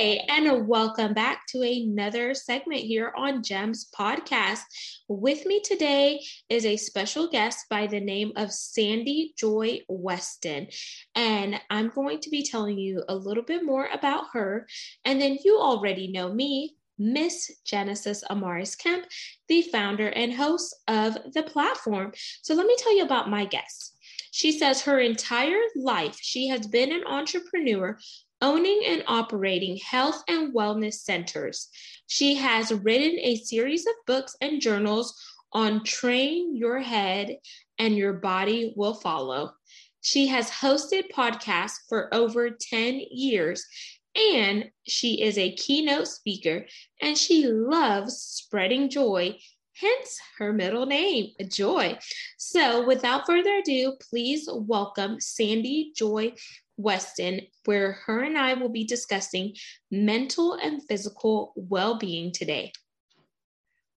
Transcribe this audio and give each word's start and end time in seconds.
Hey, 0.00 0.24
and 0.30 0.66
welcome 0.66 1.12
back 1.12 1.46
to 1.48 1.60
another 1.60 2.32
segment 2.32 2.80
here 2.80 3.12
on 3.18 3.42
GEMS 3.42 3.90
Podcast. 3.94 4.60
With 5.08 5.44
me 5.44 5.60
today 5.60 6.24
is 6.48 6.64
a 6.64 6.78
special 6.78 7.28
guest 7.28 7.66
by 7.68 7.86
the 7.86 8.00
name 8.00 8.32
of 8.36 8.50
Sandy 8.50 9.34
Joy 9.36 9.80
Weston. 9.90 10.68
And 11.14 11.60
I'm 11.68 11.90
going 11.90 12.20
to 12.20 12.30
be 12.30 12.42
telling 12.42 12.78
you 12.78 13.04
a 13.10 13.14
little 13.14 13.42
bit 13.42 13.62
more 13.62 13.90
about 13.92 14.28
her. 14.32 14.66
And 15.04 15.20
then 15.20 15.36
you 15.44 15.58
already 15.58 16.08
know 16.08 16.32
me, 16.32 16.76
Miss 16.98 17.50
Genesis 17.66 18.24
Amaris 18.30 18.78
Kemp, 18.78 19.04
the 19.48 19.60
founder 19.70 20.08
and 20.08 20.32
host 20.32 20.76
of 20.88 21.18
the 21.34 21.42
platform. 21.42 22.12
So 22.40 22.54
let 22.54 22.66
me 22.66 22.76
tell 22.78 22.96
you 22.96 23.04
about 23.04 23.28
my 23.28 23.44
guest. 23.44 23.98
She 24.30 24.52
says 24.52 24.80
her 24.80 24.98
entire 24.98 25.60
life 25.76 26.16
she 26.22 26.48
has 26.48 26.66
been 26.66 26.90
an 26.90 27.04
entrepreneur 27.06 27.98
owning 28.40 28.82
and 28.86 29.04
operating 29.06 29.76
health 29.78 30.22
and 30.28 30.54
wellness 30.54 30.94
centers. 30.94 31.68
She 32.06 32.34
has 32.36 32.72
written 32.72 33.18
a 33.20 33.36
series 33.36 33.86
of 33.86 33.94
books 34.06 34.36
and 34.40 34.60
journals 34.60 35.14
on 35.52 35.84
train 35.84 36.56
your 36.56 36.78
head 36.78 37.36
and 37.78 37.96
your 37.96 38.14
body 38.14 38.72
will 38.76 38.94
follow. 38.94 39.52
She 40.00 40.28
has 40.28 40.50
hosted 40.50 41.10
podcasts 41.12 41.78
for 41.88 42.12
over 42.14 42.50
10 42.50 43.02
years 43.10 43.66
and 44.14 44.70
she 44.86 45.22
is 45.22 45.38
a 45.38 45.54
keynote 45.54 46.08
speaker 46.08 46.66
and 47.00 47.16
she 47.16 47.46
loves 47.46 48.16
spreading 48.16 48.88
joy 48.88 49.36
hence 49.80 50.20
her 50.38 50.52
middle 50.52 50.86
name, 50.86 51.30
Joy. 51.48 51.98
So, 52.36 52.86
without 52.86 53.26
further 53.26 53.56
ado, 53.56 53.96
please 54.10 54.48
welcome 54.52 55.20
Sandy 55.20 55.92
Joy 55.96 56.34
Weston, 56.82 57.40
where 57.64 57.92
her 58.06 58.22
and 58.22 58.38
I 58.38 58.54
will 58.54 58.68
be 58.68 58.84
discussing 58.84 59.54
mental 59.90 60.54
and 60.54 60.82
physical 60.88 61.52
well 61.56 61.98
being 61.98 62.32
today. 62.32 62.72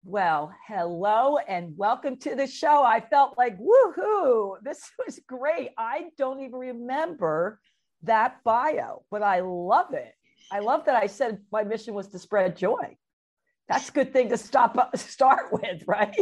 Well, 0.04 0.54
hello 0.68 1.38
and 1.38 1.78
welcome 1.78 2.18
to 2.18 2.36
the 2.36 2.46
show. 2.46 2.84
I 2.84 3.00
felt 3.00 3.38
like, 3.38 3.58
woohoo, 3.58 4.58
this 4.62 4.82
was 5.06 5.20
great. 5.28 5.70
I 5.78 6.10
don't 6.18 6.42
even 6.42 6.60
remember 6.60 7.60
that 8.04 8.44
bio, 8.44 9.04
but 9.10 9.24
I 9.24 9.40
love 9.40 9.94
it. 9.94 10.14
I 10.52 10.60
love 10.60 10.86
that 10.86 11.02
I 11.02 11.08
said 11.08 11.40
my 11.52 11.64
mission 11.64 11.94
was 11.94 12.10
to 12.10 12.20
spread 12.20 12.58
joy. 12.58 12.98
That's 13.70 13.88
a 13.88 13.94
good 13.94 14.12
thing 14.12 14.30
to 14.30 14.38
stop 14.38 14.78
start 14.98 15.54
with, 15.54 15.84
right? 15.88 16.16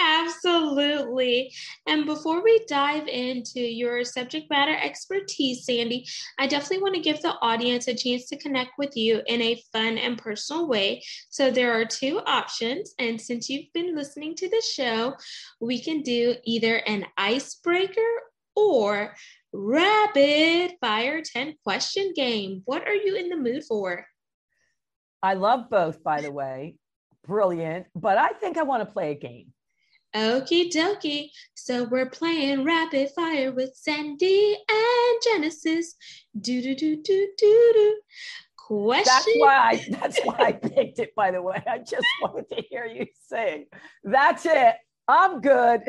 Absolutely. 0.00 1.52
And 1.86 2.06
before 2.06 2.42
we 2.42 2.64
dive 2.66 3.06
into 3.06 3.60
your 3.60 4.04
subject 4.04 4.48
matter 4.48 4.74
expertise, 4.74 5.66
Sandy, 5.66 6.06
I 6.38 6.46
definitely 6.46 6.82
want 6.82 6.94
to 6.94 7.00
give 7.00 7.20
the 7.20 7.34
audience 7.42 7.86
a 7.86 7.94
chance 7.94 8.26
to 8.28 8.38
connect 8.38 8.72
with 8.78 8.96
you 8.96 9.20
in 9.26 9.42
a 9.42 9.62
fun 9.72 9.98
and 9.98 10.16
personal 10.16 10.68
way. 10.68 11.02
So 11.28 11.50
there 11.50 11.78
are 11.78 11.84
two 11.84 12.20
options. 12.26 12.94
And 12.98 13.20
since 13.20 13.50
you've 13.50 13.72
been 13.74 13.94
listening 13.94 14.34
to 14.36 14.48
the 14.48 14.62
show, 14.62 15.14
we 15.60 15.80
can 15.80 16.02
do 16.02 16.36
either 16.44 16.76
an 16.76 17.04
icebreaker 17.18 18.00
or 18.56 19.14
rapid 19.52 20.72
fire 20.80 21.22
10 21.22 21.56
question 21.62 22.12
game. 22.14 22.62
What 22.64 22.86
are 22.86 22.94
you 22.94 23.16
in 23.16 23.28
the 23.28 23.36
mood 23.36 23.64
for? 23.64 24.06
I 25.22 25.34
love 25.34 25.68
both, 25.68 26.02
by 26.02 26.22
the 26.22 26.32
way. 26.32 26.76
Brilliant. 27.26 27.86
But 27.94 28.16
I 28.16 28.28
think 28.28 28.56
I 28.56 28.62
want 28.62 28.86
to 28.86 28.92
play 28.92 29.10
a 29.10 29.14
game. 29.14 29.52
Okie 30.14 30.72
dokie. 30.72 31.30
So 31.54 31.84
we're 31.84 32.10
playing 32.10 32.64
rapid 32.64 33.10
fire 33.10 33.52
with 33.52 33.74
Sandy 33.74 34.56
and 34.68 35.22
Genesis. 35.22 35.94
Do 36.40 36.60
do 36.62 36.74
do 36.74 36.96
do 36.96 37.28
do 37.36 37.70
do. 37.74 38.00
Question. 38.56 39.04
That's 39.04 39.26
why 39.36 39.56
I 39.56 39.84
that's 39.90 40.20
why 40.20 40.36
I 40.38 40.52
picked 40.52 40.98
it, 40.98 41.14
by 41.14 41.30
the 41.30 41.42
way. 41.42 41.62
I 41.66 41.78
just 41.78 42.06
wanted 42.22 42.48
to 42.50 42.62
hear 42.68 42.86
you 42.86 43.06
sing. 43.28 43.66
That's 44.04 44.46
it. 44.46 44.74
I'm 45.06 45.40
good. 45.40 45.82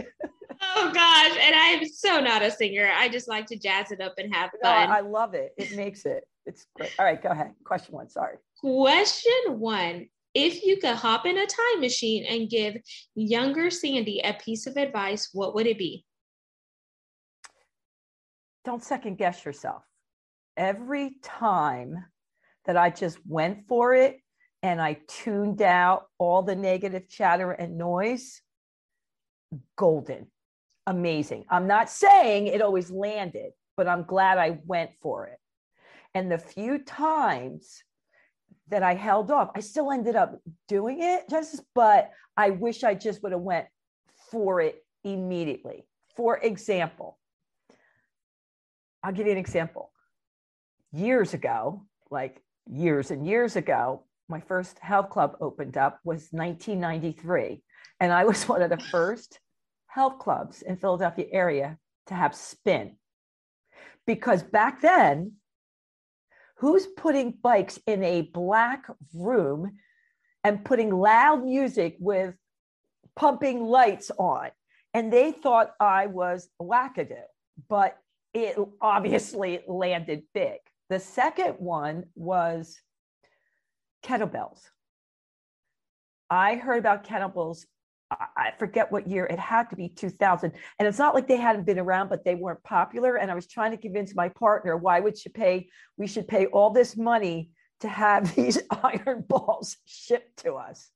oh 0.62 0.92
gosh. 0.94 1.38
And 1.42 1.56
I'm 1.56 1.88
so 1.88 2.20
not 2.20 2.42
a 2.42 2.52
singer. 2.52 2.92
I 2.96 3.10
just 3.10 3.28
like 3.28 3.48
to 3.48 3.58
jazz 3.58 3.92
it 3.92 4.02
up 4.02 4.16
and 4.18 4.34
have 4.34 4.52
fun. 4.64 4.90
No, 4.90 4.96
I 4.96 5.02
love 5.02 5.34
it. 5.34 5.54
It 5.58 5.76
makes 5.76 6.06
it. 6.06 6.24
It's 6.46 6.66
great. 6.76 6.92
All 6.98 7.06
right, 7.06 7.22
go 7.22 7.30
ahead. 7.30 7.54
Question 7.64 7.96
one. 7.96 8.10
Sorry. 8.10 8.38
Question 8.60 9.60
one 9.60 10.08
if 10.34 10.64
you 10.64 10.78
could 10.78 10.96
hop 10.96 11.26
in 11.26 11.38
a 11.38 11.46
time 11.46 11.82
machine 11.82 12.26
and 12.26 12.50
give 12.50 12.76
younger 13.16 13.70
Sandy 13.70 14.22
a 14.24 14.34
piece 14.34 14.68
of 14.68 14.78
advice, 14.78 15.30
what 15.34 15.56
would 15.56 15.68
it 15.68 15.78
be? 15.78 16.06
Don't 18.64 18.84
second 18.84 19.18
guess 19.18 19.44
yourself. 19.44 19.84
Every 20.56 21.16
time 21.24 22.06
that 22.66 22.78
I 22.78 22.90
just 22.90 23.18
went 23.28 23.68
for 23.68 23.94
it 23.94 24.18
and 24.62 24.80
I 24.80 25.00
tuned 25.08 25.62
out 25.62 26.06
all 26.20 26.44
the 26.44 26.56
negative 26.56 27.10
chatter 27.10 27.52
and 27.52 27.78
noise, 27.78 28.42
golden, 29.76 30.28
amazing. 30.86 31.46
I'm 31.50 31.68
not 31.68 31.90
saying 31.90 32.48
it 32.48 32.62
always 32.62 32.92
landed, 32.92 33.52
but 33.76 33.88
I'm 33.88 34.04
glad 34.04 34.38
I 34.38 34.60
went 34.66 34.92
for 35.02 35.28
it. 35.28 35.40
And 36.14 36.32
the 36.32 36.38
few 36.38 36.78
times 36.80 37.84
that 38.72 38.84
I 38.84 38.96
held 38.96 39.30
off. 39.30 39.52
I 39.54 39.60
still 39.60 39.92
ended 39.92 40.16
up 40.16 40.40
doing 40.68 41.02
it 41.02 41.30
just, 41.30 41.62
but 41.76 42.10
I 42.36 42.50
wish 42.50 42.84
I 42.84 42.96
just 42.96 43.22
would 43.22 43.34
have 43.34 43.42
went 43.42 43.68
for 44.32 44.62
it 44.62 44.84
immediately. 45.04 45.86
For 46.16 46.38
example, 46.38 47.20
I'll 49.04 49.12
give 49.12 49.28
you 49.28 49.34
an 49.34 49.38
example. 49.38 49.92
Years 50.94 51.34
ago, 51.34 51.86
like 52.10 52.42
years 52.70 53.12
and 53.12 53.28
years 53.28 53.56
ago, 53.56 54.06
my 54.30 54.40
first 54.40 54.80
health 54.80 55.10
club 55.10 55.36
opened 55.42 55.78
up 55.78 56.00
was 56.06 56.30
1993. 56.32 57.62
And 58.00 58.12
I 58.12 58.24
was 58.24 58.48
one 58.48 58.62
of 58.62 58.70
the 58.70 58.84
first 58.90 59.40
health 59.88 60.20
clubs 60.20 60.62
in 60.62 60.78
Philadelphia 60.78 61.26
area 61.32 61.78
to 62.08 62.14
have 62.14 62.34
spin. 62.34 62.96
Because 64.08 64.44
back 64.44 64.82
then, 64.82 65.34
who's 66.62 66.86
putting 66.86 67.32
bikes 67.32 67.80
in 67.88 68.04
a 68.04 68.22
black 68.22 68.86
room 69.16 69.80
and 70.44 70.64
putting 70.64 70.92
loud 70.92 71.44
music 71.44 71.98
with 72.00 72.36
pumping 73.16 73.64
lights 73.64 74.12
on? 74.20 74.52
And 74.94 75.12
they 75.12 75.32
thought 75.32 75.72
I 75.80 76.06
was 76.06 76.50
wackadoo, 76.62 77.24
but 77.68 77.98
it 78.36 78.58
obviously 78.80 79.62
landed 79.68 80.22
big. 80.36 80.60
The 80.90 81.00
second 81.00 81.56
one 81.58 82.04
was 82.14 82.80
kettlebells. 84.06 84.62
I 86.30 86.56
heard 86.58 86.78
about 86.78 87.06
kettlebells 87.06 87.66
I 88.12 88.52
forget 88.60 88.92
what 88.92 89.08
year 89.08 89.26
it 89.26 89.40
had 89.40 89.70
to 89.70 89.76
be 89.76 89.88
2000 89.88 90.52
and 90.80 90.88
it's 90.88 91.00
not 91.00 91.16
like 91.16 91.28
they 91.28 91.38
hadn't 91.38 91.66
been 91.66 91.80
around 91.80 92.10
but 92.10 92.26
they 92.26 92.36
weren't 92.36 92.64
popular. 92.64 93.16
And 93.16 93.32
I 93.32 93.36
was 93.36 93.48
trying 93.48 93.72
to 93.72 93.78
convince 93.78 94.16
my 94.16 94.30
partner 94.30 94.76
why 94.76 95.00
would 95.00 95.24
you 95.24 95.32
pay 95.32 95.70
we 95.98 96.08
should 96.08 96.28
pay 96.28 96.48
all 96.48 96.72
this 96.72 96.98
money 96.98 97.52
to 97.80 97.88
have 97.88 98.36
these 98.36 98.60
iron 98.84 99.24
balls 99.28 99.78
shipped 99.86 100.44
to 100.44 100.56
us? 100.56 100.90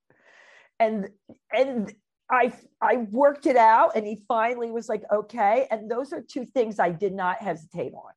And 0.80 1.10
and 1.54 1.94
I 2.30 2.54
I 2.82 3.08
worked 3.12 3.46
it 3.46 3.56
out 3.56 3.96
and 3.96 4.06
he 4.06 4.24
finally 4.28 4.72
was 4.72 4.90
like 4.90 5.04
okay. 5.12 5.68
And 5.72 5.90
those 5.90 6.12
are 6.12 6.22
two 6.22 6.46
things 6.46 6.80
I 6.80 6.92
did 6.92 7.14
not 7.14 7.38
hesitate 7.38 7.94
on 7.94 8.12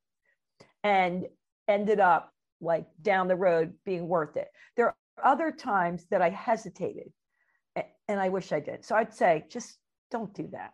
and 0.82 1.26
ended 1.68 2.00
up 2.00 2.32
like 2.60 2.86
down 3.00 3.28
the 3.28 3.36
road 3.36 3.74
being 3.84 4.08
worth 4.08 4.36
it. 4.36 4.48
There 4.76 4.86
are 4.86 4.96
other 5.22 5.52
times 5.52 6.06
that 6.10 6.22
I 6.22 6.30
hesitated 6.30 7.12
and 8.08 8.18
I 8.18 8.30
wish 8.30 8.52
I 8.52 8.60
did. 8.60 8.84
So 8.84 8.96
I'd 8.96 9.14
say 9.14 9.44
just 9.50 9.76
don't 10.10 10.32
do 10.34 10.48
that. 10.52 10.72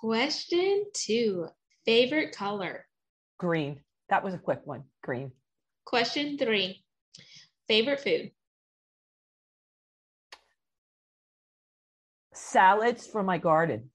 Question 0.00 0.86
two 0.92 1.46
favorite 1.86 2.34
color? 2.34 2.86
Green. 3.38 3.80
That 4.08 4.24
was 4.24 4.34
a 4.34 4.38
quick 4.38 4.60
one. 4.64 4.84
Green. 5.02 5.32
Question 5.84 6.36
three 6.38 6.84
favorite 7.68 8.00
food? 8.00 8.32
Salads 12.34 13.06
from 13.06 13.26
my 13.26 13.38
garden. 13.38 13.90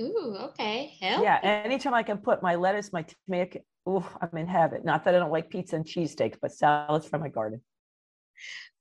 Ooh, 0.00 0.36
okay. 0.40 0.94
Hell 1.00 1.22
yeah. 1.22 1.38
Anytime 1.42 1.94
I 1.94 2.02
can 2.02 2.18
put 2.18 2.42
my 2.42 2.54
lettuce, 2.54 2.92
my 2.92 3.04
tomato, 3.26 3.60
ooh, 3.88 4.04
I'm 4.20 4.36
in 4.38 4.46
heaven. 4.46 4.80
Not 4.84 5.04
that 5.04 5.14
I 5.14 5.18
don't 5.18 5.30
like 5.30 5.50
pizza 5.50 5.76
and 5.76 5.84
cheesesteaks, 5.84 6.36
but 6.40 6.52
salads 6.52 7.06
from 7.06 7.20
my 7.20 7.28
garden. 7.28 7.60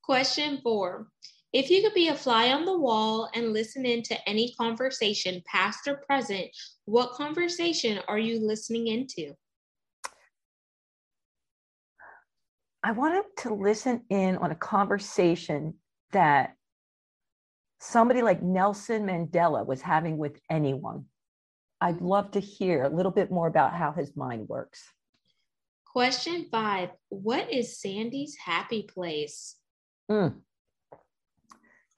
Question 0.04 0.60
four 0.64 1.08
if 1.54 1.70
you 1.70 1.82
could 1.82 1.94
be 1.94 2.08
a 2.08 2.16
fly 2.16 2.54
on 2.54 2.64
the 2.64 2.78
wall 2.78 3.30
and 3.34 3.52
listen 3.52 3.86
in 3.86 4.04
to 4.04 4.30
any 4.30 4.54
conversation, 4.54 5.44
past 5.46 5.86
or 5.86 5.98
present, 5.98 6.48
what 6.86 7.12
conversation 7.12 8.00
are 8.08 8.20
you 8.20 8.40
listening 8.40 8.88
into? 8.88 9.34
I 12.84 12.94
wanted 12.94 13.26
to 13.40 13.54
listen 13.54 14.04
in 14.10 14.38
on 14.38 14.52
a 14.52 14.56
conversation 14.56 15.76
that 16.14 16.56
somebody 17.80 18.22
like 18.22 18.42
Nelson 18.42 19.06
Mandela 19.06 19.66
was 19.66 19.82
having 19.82 20.18
with 20.18 20.40
anyone. 20.50 21.06
I'd 21.82 22.02
love 22.02 22.32
to 22.32 22.40
hear 22.40 22.84
a 22.84 22.90
little 22.90 23.12
bit 23.12 23.30
more 23.30 23.48
about 23.48 23.74
how 23.74 23.92
his 23.92 24.16
mind 24.16 24.48
works. 24.48 24.82
Question 25.86 26.48
five 26.50 26.92
What 27.10 27.52
is 27.52 27.82
Sandy's 27.82 28.38
happy 28.38 28.84
place? 28.84 29.58
Mm. 30.10 30.36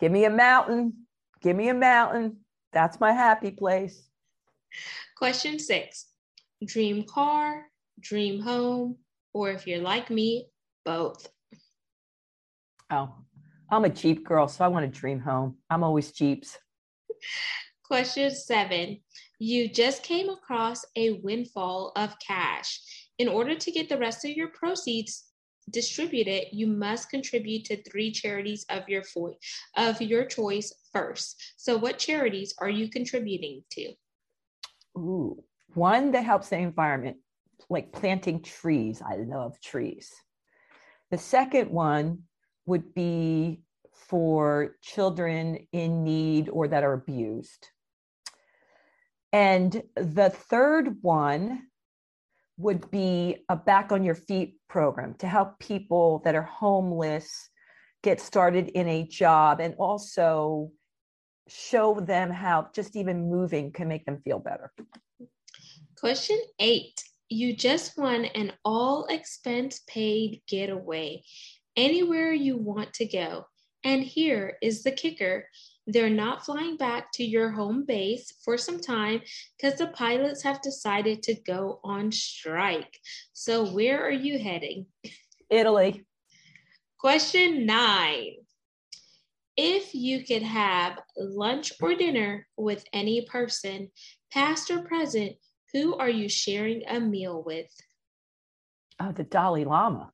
Give 0.03 0.11
me 0.11 0.25
a 0.25 0.29
mountain. 0.29 1.05
Give 1.41 1.55
me 1.55 1.69
a 1.69 1.73
mountain. 1.73 2.41
That's 2.73 2.99
my 2.99 3.13
happy 3.13 3.51
place. 3.51 4.09
Question 5.17 5.59
six 5.59 6.07
Dream 6.65 7.05
car, 7.07 7.67
dream 8.01 8.41
home, 8.41 8.97
or 9.33 9.51
if 9.51 9.65
you're 9.65 9.79
like 9.79 10.09
me, 10.09 10.49
both. 10.83 11.29
Oh, 12.89 13.15
I'm 13.71 13.85
a 13.85 13.89
Jeep 13.89 14.25
girl, 14.25 14.49
so 14.49 14.65
I 14.65 14.67
want 14.67 14.83
a 14.83 14.89
dream 14.89 15.21
home. 15.21 15.55
I'm 15.69 15.85
always 15.85 16.11
Jeeps. 16.11 16.57
Question 17.85 18.29
seven 18.29 18.99
You 19.39 19.69
just 19.69 20.03
came 20.03 20.27
across 20.27 20.83
a 20.97 21.21
windfall 21.23 21.93
of 21.95 22.19
cash. 22.19 22.81
In 23.19 23.29
order 23.29 23.55
to 23.55 23.71
get 23.71 23.87
the 23.87 23.97
rest 23.97 24.25
of 24.25 24.31
your 24.31 24.49
proceeds 24.49 25.27
distributed, 25.69 26.47
you 26.51 26.67
must 26.67 27.09
contribute 27.09 27.65
to 27.65 27.81
three 27.83 28.11
charities 28.11 28.65
of 28.69 28.87
your 28.87 29.03
fo- 29.03 29.37
of 29.75 30.01
your 30.01 30.25
choice 30.25 30.73
first. 30.91 31.53
So, 31.57 31.77
what 31.77 31.97
charities 31.97 32.53
are 32.57 32.69
you 32.69 32.89
contributing 32.89 33.63
to? 33.71 33.93
Ooh, 34.97 35.43
one 35.73 36.11
that 36.11 36.25
helps 36.25 36.49
the 36.49 36.57
environment, 36.57 37.17
like 37.69 37.91
planting 37.91 38.41
trees. 38.41 39.01
I 39.01 39.15
love 39.15 39.59
trees. 39.61 40.11
The 41.11 41.17
second 41.17 41.69
one 41.69 42.23
would 42.65 42.93
be 42.93 43.61
for 43.93 44.75
children 44.81 45.67
in 45.71 46.03
need 46.03 46.49
or 46.49 46.67
that 46.67 46.83
are 46.83 46.93
abused. 46.93 47.69
And 49.31 49.83
the 49.95 50.29
third 50.29 50.97
one 51.01 51.67
would 52.57 52.89
be 52.91 53.43
a 53.49 53.55
back 53.55 53.91
on 53.91 54.03
your 54.03 54.15
feet 54.15 54.57
program 54.69 55.15
to 55.15 55.27
help 55.27 55.59
people 55.59 56.21
that 56.23 56.35
are 56.35 56.43
homeless 56.43 57.49
get 58.03 58.19
started 58.19 58.69
in 58.69 58.87
a 58.87 59.07
job 59.07 59.59
and 59.59 59.75
also 59.79 60.71
show 61.47 61.99
them 61.99 62.29
how 62.29 62.67
just 62.73 62.95
even 62.95 63.29
moving 63.29 63.71
can 63.71 63.87
make 63.87 64.05
them 64.05 64.21
feel 64.23 64.39
better. 64.39 64.71
Question 65.97 66.39
eight 66.59 67.01
You 67.29 67.55
just 67.55 67.97
won 67.97 68.25
an 68.25 68.53
all 68.63 69.05
expense 69.05 69.81
paid 69.87 70.41
getaway 70.47 71.23
anywhere 71.75 72.33
you 72.33 72.57
want 72.57 72.93
to 72.93 73.05
go. 73.05 73.45
And 73.83 74.03
here 74.03 74.57
is 74.61 74.83
the 74.83 74.91
kicker 74.91 75.45
they're 75.87 76.09
not 76.09 76.45
flying 76.45 76.77
back 76.77 77.11
to 77.13 77.23
your 77.23 77.51
home 77.51 77.85
base 77.85 78.31
for 78.43 78.57
some 78.57 78.79
time 78.79 79.21
because 79.57 79.77
the 79.77 79.87
pilots 79.87 80.41
have 80.43 80.61
decided 80.61 81.21
to 81.23 81.35
go 81.45 81.79
on 81.83 82.11
strike. 82.11 82.97
So, 83.33 83.67
where 83.67 84.01
are 84.01 84.11
you 84.11 84.39
heading? 84.39 84.85
Italy. 85.49 86.05
Question 86.99 87.65
nine. 87.65 88.35
If 89.57 89.93
you 89.93 90.23
could 90.23 90.41
have 90.41 90.99
lunch 91.17 91.73
or 91.81 91.95
dinner 91.95 92.47
with 92.57 92.85
any 92.93 93.25
person, 93.25 93.89
past 94.31 94.71
or 94.71 94.83
present, 94.83 95.33
who 95.73 95.95
are 95.97 96.09
you 96.09 96.29
sharing 96.29 96.83
a 96.87 96.99
meal 96.99 97.43
with? 97.45 97.69
Oh, 98.99 99.11
the 99.11 99.23
Dalai 99.23 99.65
Lama. 99.65 100.12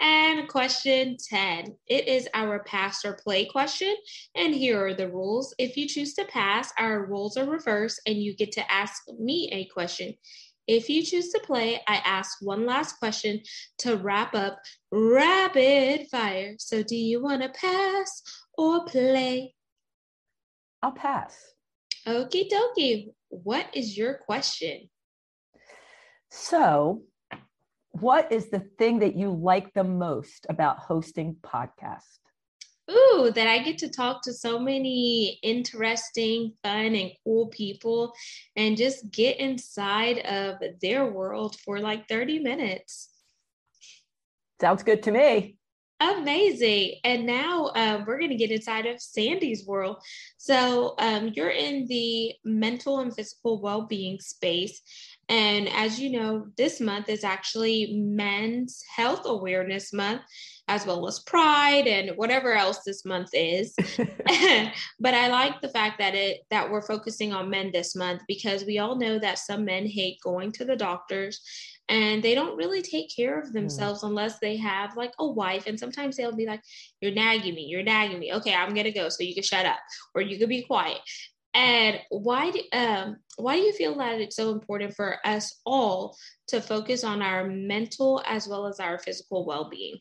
And 0.00 0.48
question 0.48 1.18
10. 1.28 1.76
It 1.86 2.08
is 2.08 2.26
our 2.32 2.60
pass 2.64 3.04
or 3.04 3.18
play 3.22 3.44
question. 3.44 3.94
And 4.34 4.54
here 4.54 4.82
are 4.86 4.94
the 4.94 5.10
rules. 5.10 5.54
If 5.58 5.76
you 5.76 5.86
choose 5.86 6.14
to 6.14 6.24
pass, 6.24 6.72
our 6.78 7.04
rules 7.04 7.36
are 7.36 7.44
reversed 7.44 8.00
and 8.06 8.16
you 8.16 8.34
get 8.34 8.52
to 8.52 8.72
ask 8.72 9.02
me 9.18 9.50
a 9.52 9.66
question. 9.66 10.14
If 10.66 10.88
you 10.88 11.02
choose 11.02 11.30
to 11.32 11.40
play, 11.40 11.82
I 11.86 11.96
ask 11.96 12.38
one 12.40 12.64
last 12.64 12.98
question 12.98 13.42
to 13.78 13.96
wrap 13.96 14.34
up 14.34 14.58
rapid 14.90 16.06
fire. 16.08 16.54
So, 16.58 16.82
do 16.82 16.96
you 16.96 17.22
want 17.22 17.42
to 17.42 17.48
pass 17.48 18.22
or 18.56 18.84
play? 18.84 19.54
I'll 20.82 20.92
pass. 20.92 21.36
Okie 22.06 22.48
dokie. 22.48 23.08
What 23.28 23.66
is 23.74 23.98
your 23.98 24.14
question? 24.14 24.88
So, 26.30 27.02
what 27.92 28.32
is 28.32 28.50
the 28.50 28.60
thing 28.78 29.00
that 29.00 29.16
you 29.16 29.30
like 29.30 29.72
the 29.74 29.84
most 29.84 30.46
about 30.48 30.78
hosting 30.78 31.36
podcast? 31.42 32.18
Ooh, 32.90 33.30
that 33.34 33.46
I 33.46 33.58
get 33.58 33.78
to 33.78 33.88
talk 33.88 34.22
to 34.22 34.32
so 34.32 34.58
many 34.58 35.38
interesting, 35.42 36.54
fun, 36.64 36.96
and 36.96 37.12
cool 37.24 37.46
people 37.48 38.12
and 38.56 38.76
just 38.76 39.10
get 39.12 39.38
inside 39.38 40.18
of 40.20 40.56
their 40.82 41.06
world 41.06 41.56
for 41.60 41.78
like 41.78 42.08
30 42.08 42.40
minutes. 42.40 43.10
Sounds 44.60 44.82
good 44.82 45.02
to 45.04 45.12
me. 45.12 45.56
Amazing. 46.00 46.94
And 47.04 47.26
now 47.26 47.72
um, 47.74 48.04
we're 48.06 48.18
going 48.18 48.30
to 48.30 48.36
get 48.36 48.50
inside 48.50 48.86
of 48.86 49.02
Sandy's 49.02 49.66
world. 49.66 49.98
So 50.38 50.94
um, 50.98 51.30
you're 51.34 51.50
in 51.50 51.86
the 51.88 52.32
mental 52.42 53.00
and 53.00 53.14
physical 53.14 53.60
well 53.60 53.82
being 53.82 54.18
space. 54.18 54.80
And 55.30 55.68
as 55.68 56.00
you 56.00 56.10
know, 56.10 56.48
this 56.56 56.80
month 56.80 57.08
is 57.08 57.22
actually 57.22 57.92
Men's 57.94 58.82
Health 58.94 59.22
Awareness 59.26 59.92
Month, 59.92 60.22
as 60.66 60.84
well 60.84 61.06
as 61.06 61.20
Pride 61.20 61.86
and 61.86 62.16
whatever 62.16 62.52
else 62.54 62.80
this 62.84 63.04
month 63.04 63.30
is. 63.32 63.72
but 65.00 65.14
I 65.14 65.28
like 65.28 65.60
the 65.60 65.68
fact 65.68 66.00
that 66.00 66.16
it 66.16 66.40
that 66.50 66.68
we're 66.68 66.82
focusing 66.82 67.32
on 67.32 67.48
men 67.48 67.70
this 67.72 67.94
month 67.94 68.22
because 68.26 68.64
we 68.64 68.80
all 68.80 68.96
know 68.96 69.20
that 69.20 69.38
some 69.38 69.64
men 69.64 69.86
hate 69.86 70.18
going 70.20 70.50
to 70.52 70.64
the 70.64 70.74
doctors 70.74 71.40
and 71.88 72.22
they 72.22 72.34
don't 72.34 72.56
really 72.56 72.82
take 72.82 73.14
care 73.14 73.38
of 73.38 73.48
hmm. 73.48 73.54
themselves 73.54 74.02
mm. 74.02 74.08
unless 74.08 74.38
they 74.38 74.56
have 74.56 74.96
like 74.96 75.12
a 75.18 75.26
wife 75.26 75.66
and 75.66 75.78
sometimes 75.78 76.16
they'll 76.16 76.34
be 76.34 76.46
like 76.46 76.62
you're 77.00 77.12
nagging 77.12 77.54
me 77.54 77.62
you're 77.62 77.82
nagging 77.82 78.20
me 78.20 78.32
okay 78.32 78.54
i'm 78.54 78.74
gonna 78.74 78.92
go 78.92 79.08
so 79.08 79.24
you 79.24 79.34
can 79.34 79.42
shut 79.42 79.66
up 79.66 79.78
or 80.14 80.22
you 80.22 80.38
could 80.38 80.48
be 80.48 80.62
quiet 80.62 80.98
and 81.54 81.98
why 82.10 82.50
do, 82.50 82.60
um, 82.72 83.16
why 83.36 83.56
do 83.56 83.62
you 83.62 83.72
feel 83.72 83.96
that 83.98 84.20
it's 84.20 84.36
so 84.36 84.50
important 84.50 84.94
for 84.94 85.16
us 85.24 85.60
all 85.66 86.16
to 86.46 86.60
focus 86.60 87.02
on 87.02 87.22
our 87.22 87.46
mental 87.46 88.22
as 88.26 88.46
well 88.46 88.66
as 88.66 88.78
our 88.78 88.98
physical 88.98 89.44
well-being 89.46 89.96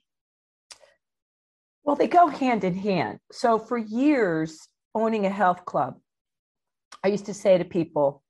well 1.84 1.96
they 1.96 2.08
go 2.08 2.28
hand 2.28 2.64
in 2.64 2.76
hand 2.76 3.20
so 3.32 3.58
for 3.58 3.78
years 3.78 4.68
owning 4.94 5.26
a 5.26 5.30
health 5.30 5.66
club 5.66 6.00
i 7.04 7.08
used 7.08 7.26
to 7.26 7.34
say 7.34 7.58
to 7.58 7.66
people 7.66 8.24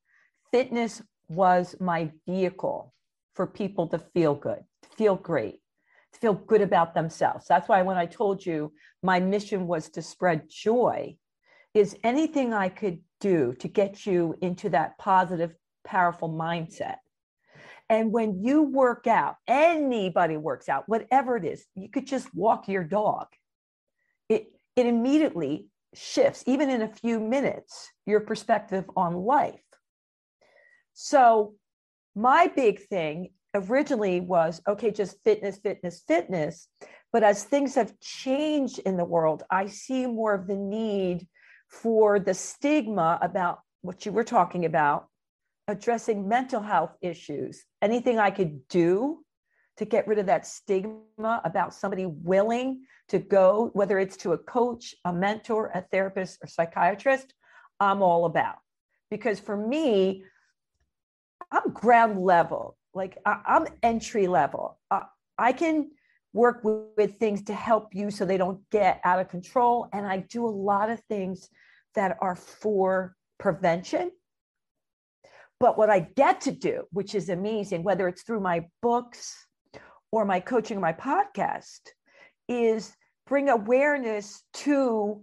fitness 0.51 1.01
was 1.29 1.75
my 1.79 2.11
vehicle 2.27 2.93
for 3.39 3.47
people 3.47 3.87
to 3.87 3.99
feel 3.99 4.35
good, 4.35 4.63
to 4.83 4.89
feel 4.97 5.15
great, 5.15 5.61
to 6.11 6.19
feel 6.19 6.33
good 6.33 6.61
about 6.61 6.93
themselves. 6.93 7.45
That's 7.47 7.69
why 7.69 7.81
when 7.83 7.97
I 7.97 8.05
told 8.05 8.45
you 8.45 8.73
my 9.01 9.19
mission 9.19 9.67
was 9.67 9.89
to 9.91 10.01
spread 10.01 10.49
joy, 10.49 11.15
is 11.73 11.95
anything 12.03 12.53
I 12.53 12.67
could 12.67 12.99
do 13.19 13.53
to 13.59 13.67
get 13.67 14.05
you 14.05 14.35
into 14.41 14.69
that 14.69 14.97
positive, 14.97 15.53
powerful 15.83 16.29
mindset. 16.29 16.97
And 17.89 18.11
when 18.11 18.43
you 18.43 18.63
work 18.63 19.07
out, 19.07 19.35
anybody 19.47 20.37
works 20.37 20.69
out, 20.69 20.87
whatever 20.87 21.37
it 21.37 21.45
is, 21.45 21.65
you 21.75 21.89
could 21.89 22.05
just 22.05 22.33
walk 22.35 22.67
your 22.67 22.83
dog. 22.83 23.27
It, 24.29 24.51
it 24.75 24.85
immediately 24.85 25.67
shifts, 25.95 26.43
even 26.45 26.69
in 26.69 26.83
a 26.83 26.93
few 26.93 27.19
minutes, 27.19 27.89
your 28.05 28.19
perspective 28.19 28.85
on 28.95 29.15
life. 29.15 29.59
So 30.93 31.55
my 32.15 32.47
big 32.47 32.81
thing 32.87 33.29
originally 33.55 34.19
was 34.19 34.61
okay, 34.67 34.91
just 34.91 35.17
fitness, 35.23 35.57
fitness, 35.57 36.03
fitness. 36.07 36.67
But 37.11 37.23
as 37.23 37.43
things 37.43 37.73
have 37.73 37.99
changed 37.99 38.79
in 38.79 38.97
the 38.97 39.05
world, 39.05 39.41
I 39.49 39.65
see 39.65 40.05
more 40.05 40.35
of 40.35 40.45
the 40.45 40.55
need 40.55 41.27
for 41.69 42.19
the 42.19 42.33
stigma 42.33 43.19
about 43.21 43.61
what 43.81 44.05
you 44.05 44.11
were 44.11 44.23
talking 44.23 44.65
about, 44.65 45.07
addressing 45.67 46.27
mental 46.27 46.61
health 46.61 46.97
issues. 47.01 47.63
Anything 47.81 48.19
I 48.19 48.31
could 48.31 48.67
do 48.67 49.23
to 49.77 49.85
get 49.85 50.07
rid 50.07 50.19
of 50.19 50.25
that 50.25 50.45
stigma 50.45 51.41
about 51.45 51.73
somebody 51.73 52.05
willing 52.05 52.81
to 53.07 53.19
go, 53.19 53.69
whether 53.73 53.97
it's 53.97 54.17
to 54.17 54.33
a 54.33 54.37
coach, 54.37 54.93
a 55.05 55.13
mentor, 55.13 55.71
a 55.73 55.81
therapist, 55.81 56.39
or 56.43 56.47
psychiatrist, 56.47 57.33
I'm 57.79 58.01
all 58.01 58.25
about. 58.25 58.57
Because 59.09 59.39
for 59.39 59.55
me, 59.55 60.25
I'm 61.51 61.71
ground 61.71 62.19
level, 62.19 62.75
like 62.93 63.17
I, 63.25 63.39
am 63.47 63.67
entry 63.81 64.27
level. 64.27 64.77
I 65.37 65.53
can 65.53 65.91
work 66.33 66.63
with, 66.63 66.83
with 66.97 67.19
things 67.19 67.43
to 67.43 67.53
help 67.53 67.93
you 67.93 68.11
so 68.11 68.25
they 68.25 68.37
don't 68.37 68.61
get 68.69 69.01
out 69.03 69.19
of 69.19 69.29
control. 69.29 69.87
And 69.93 70.05
I 70.05 70.25
do 70.29 70.45
a 70.45 70.49
lot 70.49 70.89
of 70.89 70.99
things 71.09 71.49
that 71.95 72.17
are 72.21 72.35
for 72.35 73.15
prevention. 73.39 74.11
But 75.59 75.77
what 75.77 75.89
I 75.89 75.99
get 75.99 76.41
to 76.41 76.51
do, 76.51 76.83
which 76.91 77.15
is 77.15 77.29
amazing, 77.29 77.83
whether 77.83 78.07
it's 78.07 78.23
through 78.23 78.39
my 78.39 78.67
books 78.81 79.35
or 80.11 80.23
my 80.25 80.39
coaching 80.39 80.77
or 80.77 80.81
my 80.81 80.93
podcast 80.93 81.81
is 82.47 82.95
bring 83.27 83.49
awareness 83.49 84.43
to 84.53 85.21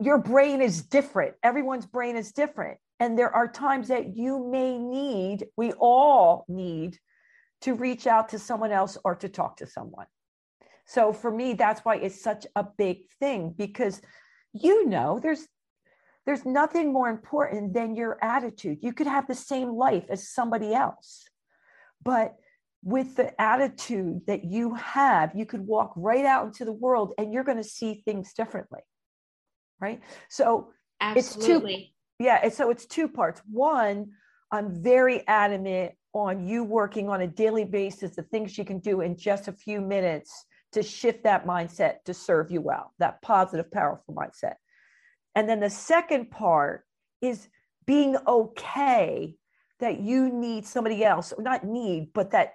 your 0.00 0.18
brain 0.18 0.60
is 0.60 0.82
different. 0.82 1.34
Everyone's 1.42 1.86
brain 1.86 2.16
is 2.16 2.32
different. 2.32 2.78
And 3.00 3.18
there 3.18 3.34
are 3.34 3.48
times 3.48 3.88
that 3.88 4.16
you 4.16 4.48
may 4.50 4.78
need, 4.78 5.46
we 5.56 5.72
all 5.72 6.44
need 6.48 6.98
to 7.62 7.74
reach 7.74 8.06
out 8.06 8.30
to 8.30 8.38
someone 8.38 8.72
else 8.72 8.96
or 9.04 9.14
to 9.16 9.28
talk 9.28 9.58
to 9.58 9.66
someone. 9.66 10.06
So 10.86 11.12
for 11.12 11.30
me, 11.30 11.54
that's 11.54 11.84
why 11.84 11.96
it's 11.96 12.20
such 12.20 12.46
a 12.54 12.64
big 12.78 13.08
thing 13.18 13.54
because 13.56 14.00
you 14.52 14.88
know 14.88 15.18
there's 15.20 15.46
there's 16.24 16.44
nothing 16.44 16.92
more 16.92 17.08
important 17.08 17.72
than 17.72 17.94
your 17.94 18.18
attitude. 18.22 18.78
You 18.82 18.92
could 18.92 19.06
have 19.06 19.28
the 19.28 19.34
same 19.34 19.70
life 19.70 20.06
as 20.08 20.28
somebody 20.28 20.74
else, 20.74 21.24
but 22.02 22.34
with 22.82 23.16
the 23.16 23.40
attitude 23.40 24.20
that 24.26 24.44
you 24.44 24.74
have, 24.74 25.32
you 25.34 25.46
could 25.46 25.66
walk 25.66 25.92
right 25.96 26.24
out 26.24 26.46
into 26.46 26.64
the 26.64 26.72
world 26.72 27.12
and 27.18 27.32
you're 27.32 27.44
going 27.44 27.58
to 27.58 27.64
see 27.64 28.02
things 28.04 28.32
differently. 28.32 28.80
Right. 29.80 30.00
So 30.28 30.70
Absolutely. 31.00 31.74
it's 31.74 31.82
two, 32.18 32.24
yeah. 32.24 32.48
So 32.48 32.70
it's 32.70 32.86
two 32.86 33.08
parts. 33.08 33.40
One, 33.50 34.12
I'm 34.50 34.82
very 34.82 35.26
adamant 35.28 35.92
on 36.12 36.46
you 36.46 36.64
working 36.64 37.08
on 37.08 37.20
a 37.20 37.26
daily 37.26 37.64
basis, 37.64 38.16
the 38.16 38.22
things 38.22 38.56
you 38.56 38.64
can 38.64 38.78
do 38.78 39.00
in 39.00 39.16
just 39.16 39.48
a 39.48 39.52
few 39.52 39.80
minutes 39.80 40.46
to 40.76 40.82
shift 40.82 41.24
that 41.24 41.46
mindset 41.46 42.04
to 42.04 42.12
serve 42.12 42.50
you 42.50 42.60
well, 42.60 42.92
that 42.98 43.22
positive, 43.22 43.70
powerful 43.70 44.14
mindset. 44.14 44.56
And 45.34 45.48
then 45.48 45.58
the 45.58 45.70
second 45.70 46.30
part 46.30 46.84
is 47.22 47.48
being 47.86 48.18
okay 48.28 49.34
that 49.80 50.00
you 50.00 50.28
need 50.30 50.66
somebody 50.66 51.02
else, 51.02 51.32
or 51.32 51.42
not 51.42 51.64
need, 51.64 52.10
but 52.12 52.30
that 52.32 52.52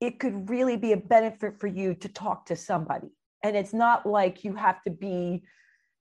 it 0.00 0.20
could 0.20 0.48
really 0.48 0.76
be 0.76 0.92
a 0.92 0.96
benefit 0.96 1.58
for 1.58 1.66
you 1.66 1.94
to 1.96 2.08
talk 2.08 2.46
to 2.46 2.54
somebody. 2.54 3.08
And 3.42 3.56
it's 3.56 3.72
not 3.72 4.06
like 4.06 4.44
you 4.44 4.54
have 4.54 4.80
to 4.84 4.90
be, 4.90 5.42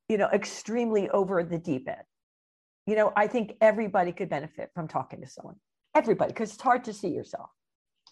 you 0.08 0.18
know, 0.18 0.30
extremely 0.32 1.10
over 1.10 1.44
the 1.44 1.58
deep 1.58 1.88
end. 1.90 1.98
You 2.86 2.96
know, 2.96 3.14
I 3.16 3.26
think 3.26 3.54
everybody 3.62 4.12
could 4.12 4.30
benefit 4.30 4.70
from 4.76 4.88
talking 4.88 5.22
to 5.22 5.28
someone. 5.28 5.56
Everybody, 5.96 6.34
because 6.34 6.54
it's 6.54 6.62
hard 6.62 6.84
to 6.84 6.94
see 6.94 7.10
yourself. 7.10 7.50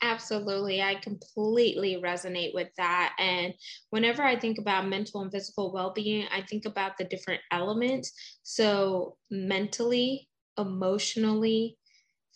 Absolutely. 0.03 0.81
I 0.81 0.95
completely 0.95 2.01
resonate 2.03 2.55
with 2.55 2.69
that. 2.77 3.15
And 3.19 3.53
whenever 3.91 4.23
I 4.23 4.37
think 4.39 4.57
about 4.57 4.87
mental 4.87 5.21
and 5.21 5.31
physical 5.31 5.71
well 5.71 5.93
being, 5.93 6.25
I 6.31 6.41
think 6.41 6.65
about 6.65 6.97
the 6.97 7.03
different 7.03 7.41
elements. 7.51 8.11
So, 8.41 9.17
mentally, 9.29 10.27
emotionally, 10.57 11.77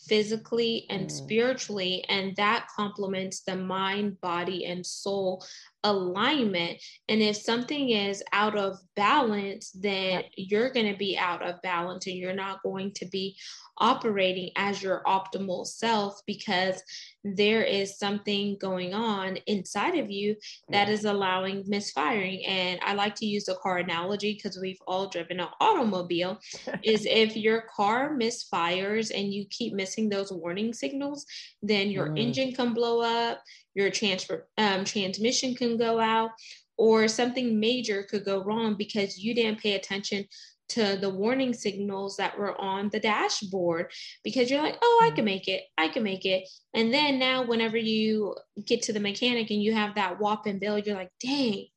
physically, 0.07 0.85
and 0.89 1.07
mm. 1.07 1.11
spiritually. 1.11 2.05
And 2.07 2.35
that 2.35 2.67
complements 2.75 3.41
the 3.41 3.55
mind, 3.55 4.21
body, 4.21 4.65
and 4.65 4.85
soul 4.85 5.43
alignment. 5.85 6.81
And 7.07 7.21
if 7.21 7.37
something 7.37 7.89
is 7.89 8.23
out 8.33 8.57
of 8.57 8.79
balance, 8.95 9.71
then 9.71 10.23
you're 10.35 10.71
going 10.71 10.91
to 10.91 10.97
be 10.97 11.17
out 11.17 11.47
of 11.47 11.61
balance 11.61 12.07
and 12.07 12.17
you're 12.17 12.33
not 12.33 12.63
going 12.63 12.91
to 12.95 13.05
be 13.05 13.37
operating 13.77 14.51
as 14.55 14.81
your 14.81 15.01
optimal 15.05 15.67
self 15.67 16.21
because 16.25 16.81
there 17.23 17.63
is 17.63 17.99
something 17.99 18.57
going 18.59 18.93
on 18.93 19.37
inside 19.47 19.97
of 19.97 20.09
you 20.09 20.35
that 20.69 20.89
is 20.89 21.05
allowing 21.05 21.63
misfiring. 21.67 22.45
And 22.45 22.79
I 22.83 22.93
like 22.93 23.15
to 23.15 23.25
use 23.25 23.45
the 23.45 23.55
car 23.55 23.77
analogy 23.77 24.33
because 24.33 24.57
we've 24.59 24.81
all 24.87 25.09
driven 25.09 25.39
an 25.39 25.47
automobile. 25.59 26.39
is 26.83 27.05
if 27.05 27.35
your 27.35 27.65
car 27.75 28.15
misfires 28.15 29.11
and 29.15 29.33
you 29.33 29.45
keep 29.49 29.73
missing 29.73 30.09
those 30.09 30.31
warning 30.31 30.73
signals, 30.73 31.25
then 31.61 31.89
your 31.89 32.09
mm. 32.09 32.19
engine 32.19 32.53
can 32.53 32.73
blow 32.73 33.01
up, 33.01 33.41
your 33.75 33.91
transfer 33.91 34.47
um, 34.57 34.83
transmission 34.85 35.53
can 35.53 35.77
go 35.77 35.99
out, 35.99 36.31
or 36.77 37.07
something 37.07 37.59
major 37.59 38.03
could 38.03 38.25
go 38.25 38.43
wrong 38.43 38.75
because 38.77 39.17
you 39.17 39.35
didn't 39.35 39.61
pay 39.61 39.75
attention 39.75 40.25
to 40.67 40.97
the 40.99 41.09
warning 41.09 41.53
signals 41.53 42.17
that 42.17 42.37
were 42.37 42.59
on 42.59 42.89
the 42.89 42.99
dashboard 42.99 43.91
because 44.23 44.49
you're 44.49 44.63
like, 44.63 44.77
oh, 44.81 45.01
I 45.03 45.11
can 45.11 45.25
make 45.25 45.47
it, 45.47 45.63
I 45.77 45.89
can 45.89 46.03
make 46.03 46.25
it. 46.25 46.47
And 46.73 46.93
then 46.93 47.19
now, 47.19 47.45
whenever 47.45 47.77
you 47.77 48.35
get 48.65 48.81
to 48.83 48.93
the 48.93 48.99
mechanic 48.99 49.51
and 49.51 49.61
you 49.61 49.73
have 49.73 49.95
that 49.95 50.19
whopping 50.19 50.59
bill, 50.59 50.79
you're 50.79 50.95
like, 50.95 51.11
dang, 51.21 51.67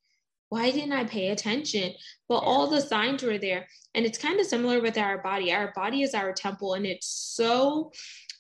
why 0.49 0.71
didn't 0.71 0.93
I 0.93 1.05
pay 1.05 1.29
attention? 1.29 1.93
But 2.29 2.39
all 2.39 2.69
the 2.69 2.81
signs 2.81 3.23
were 3.23 3.39
there. 3.39 3.67
And 3.95 4.07
it's 4.07 4.19
kind 4.19 4.41
of 4.41 4.47
similar 4.47 4.81
with 4.81 4.97
our 4.97 5.19
body. 5.19 5.53
Our 5.53 5.73
body 5.77 6.03
is 6.03 6.15
our 6.15 6.33
temple, 6.33 6.75
and 6.75 6.87
it's 6.87 7.07
so 7.07 7.93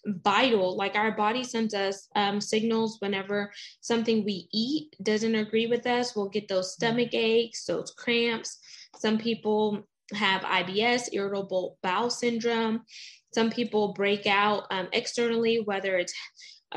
vital. 0.07 0.77
Like 0.77 0.95
our 0.95 1.13
body 1.13 1.45
sends 1.45 1.75
us 1.75 2.09
um, 2.15 2.41
signals 2.41 2.97
whenever 3.01 3.53
something 3.81 4.25
we 4.25 4.49
eat 4.53 4.97
doesn't 5.03 5.35
agree 5.35 5.67
with 5.67 5.87
us. 5.87 6.15
We'll 6.15 6.29
get 6.29 6.49
those 6.49 6.75
stomach 6.75 7.15
aches, 7.15 7.65
those 7.65 7.93
cramps. 7.93 8.59
Some 8.97 9.19
people 9.19 9.83
have 10.15 10.43
IBS, 10.43 11.09
irritable 11.13 11.79
bowel 11.83 12.11
syndrome. 12.11 12.83
Some 13.35 13.51
people 13.51 13.93
break 13.93 14.27
out 14.27 14.65
um, 14.71 14.89
externally, 14.93 15.61
whether 15.65 15.97
it's 15.97 16.15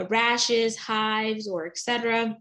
rashes, 0.09 0.77
hives, 0.77 1.47
or 1.47 1.65
etc. 1.67 2.37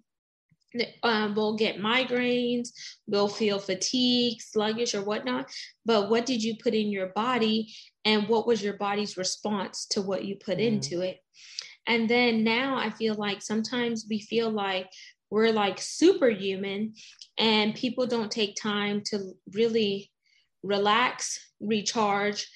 Um, 1.02 1.34
we'll 1.34 1.56
get 1.56 1.80
migraines, 1.80 2.68
we'll 3.06 3.28
feel 3.28 3.58
fatigue, 3.58 4.40
sluggish, 4.40 4.94
or 4.94 5.02
whatnot. 5.02 5.50
But 5.84 6.10
what 6.10 6.26
did 6.26 6.42
you 6.44 6.54
put 6.62 6.74
in 6.74 6.92
your 6.92 7.08
body, 7.08 7.74
and 8.04 8.28
what 8.28 8.46
was 8.46 8.62
your 8.62 8.76
body's 8.76 9.16
response 9.16 9.86
to 9.90 10.00
what 10.00 10.24
you 10.24 10.36
put 10.36 10.58
mm. 10.58 10.66
into 10.66 11.00
it? 11.00 11.18
And 11.86 12.08
then 12.08 12.44
now 12.44 12.76
I 12.76 12.90
feel 12.90 13.14
like 13.14 13.42
sometimes 13.42 14.06
we 14.08 14.20
feel 14.20 14.50
like 14.50 14.88
we're 15.30 15.52
like 15.52 15.80
superhuman, 15.80 16.94
and 17.36 17.74
people 17.74 18.06
don't 18.06 18.30
take 18.30 18.54
time 18.54 19.02
to 19.06 19.32
really 19.52 20.10
relax, 20.62 21.38
recharge, 21.60 22.48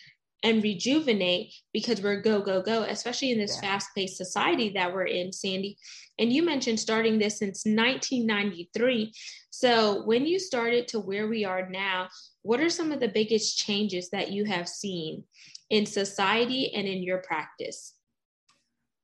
and 0.43 0.63
rejuvenate 0.63 1.55
because 1.73 2.03
we're 2.03 2.21
go, 2.21 2.41
go, 2.41 2.61
go, 2.61 2.83
especially 2.83 3.33
in 3.33 3.39
this 3.39 3.59
yeah. 3.63 3.71
fast 3.71 3.89
paced 3.95 4.17
society 4.17 4.71
that 4.71 4.93
we're 4.93 5.07
in, 5.07 5.33
Sandy. 5.33 5.79
And 6.19 6.33
you 6.33 6.45
mentioned 6.45 6.79
starting 6.79 7.19
this 7.19 7.39
since 7.39 7.65
1993. 7.65 9.13
So, 9.51 10.03
when 10.05 10.27
you 10.27 10.39
started 10.39 10.89
to 10.89 11.01
where 11.01 11.29
we 11.29 11.45
are 11.45 11.69
now, 11.69 12.09
what 12.43 12.61
are 12.61 12.71
some 12.71 12.93
of 12.93 13.01
the 13.01 13.09
biggest 13.09 13.57
changes 13.57 14.11
that 14.11 14.31
you 14.31 14.45
have 14.45 14.69
seen 14.69 15.25
in 15.71 15.87
society 15.87 16.75
and 16.75 16.87
in 16.87 17.03
your 17.03 17.19
practice? 17.19 17.95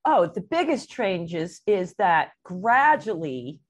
Oh, 0.05 0.31
the 0.33 0.41
biggest 0.41 0.91
changes 0.91 1.61
is 1.67 1.95
that 1.99 2.33
gradually 2.45 3.61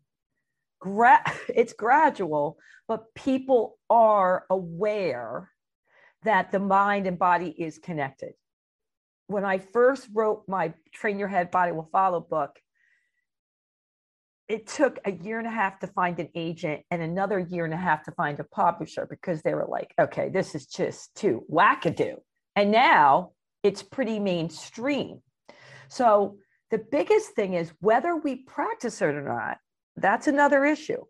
gra- 0.81 1.25
it's 1.49 1.73
gradual, 1.73 2.59
but 2.88 3.14
people 3.14 3.79
are 3.88 4.45
aware 4.50 5.50
that 6.25 6.50
the 6.53 6.59
mind 6.59 7.07
and 7.07 7.19
body 7.19 7.55
is 7.59 7.79
connected. 7.79 8.33
When 9.27 9.45
I 9.45 9.59
first 9.59 10.09
wrote 10.12 10.45
my 10.49 10.75
Train 10.93 11.19
Your 11.19 11.29
Head, 11.29 11.50
Body 11.50 11.73
Will 11.73 11.89
Follow 11.93 12.21
book, 12.21 12.59
it 14.49 14.67
took 14.67 14.99
a 15.05 15.12
year 15.12 15.39
and 15.39 15.47
a 15.47 15.50
half 15.50 15.79
to 15.79 15.87
find 15.87 16.19
an 16.19 16.29
agent 16.35 16.83
and 16.91 17.00
another 17.00 17.39
year 17.39 17.65
and 17.65 17.73
a 17.73 17.77
half 17.77 18.03
to 18.05 18.12
find 18.12 18.41
a 18.41 18.45
publisher 18.45 19.07
because 19.09 19.43
they 19.43 19.55
were 19.55 19.69
like, 19.69 19.95
okay, 19.99 20.29
this 20.29 20.57
is 20.57 20.67
just 20.67 21.15
too 21.15 21.45
wackadoo. 21.49 22.17
And 22.57 22.73
now 22.73 23.31
it's 23.62 23.85
pretty 23.85 24.19
mainstream. 24.19 25.21
So 25.89 26.39
the 26.73 26.79
biggest 26.79 27.31
thing 27.31 27.55
is 27.55 27.73
whether 27.81 28.17
we 28.17 28.37
practice 28.37 29.00
it 29.00 29.15
or 29.15 29.23
not, 29.23 29.59
that's 29.97 30.27
another 30.27 30.65
issue. 30.65 31.05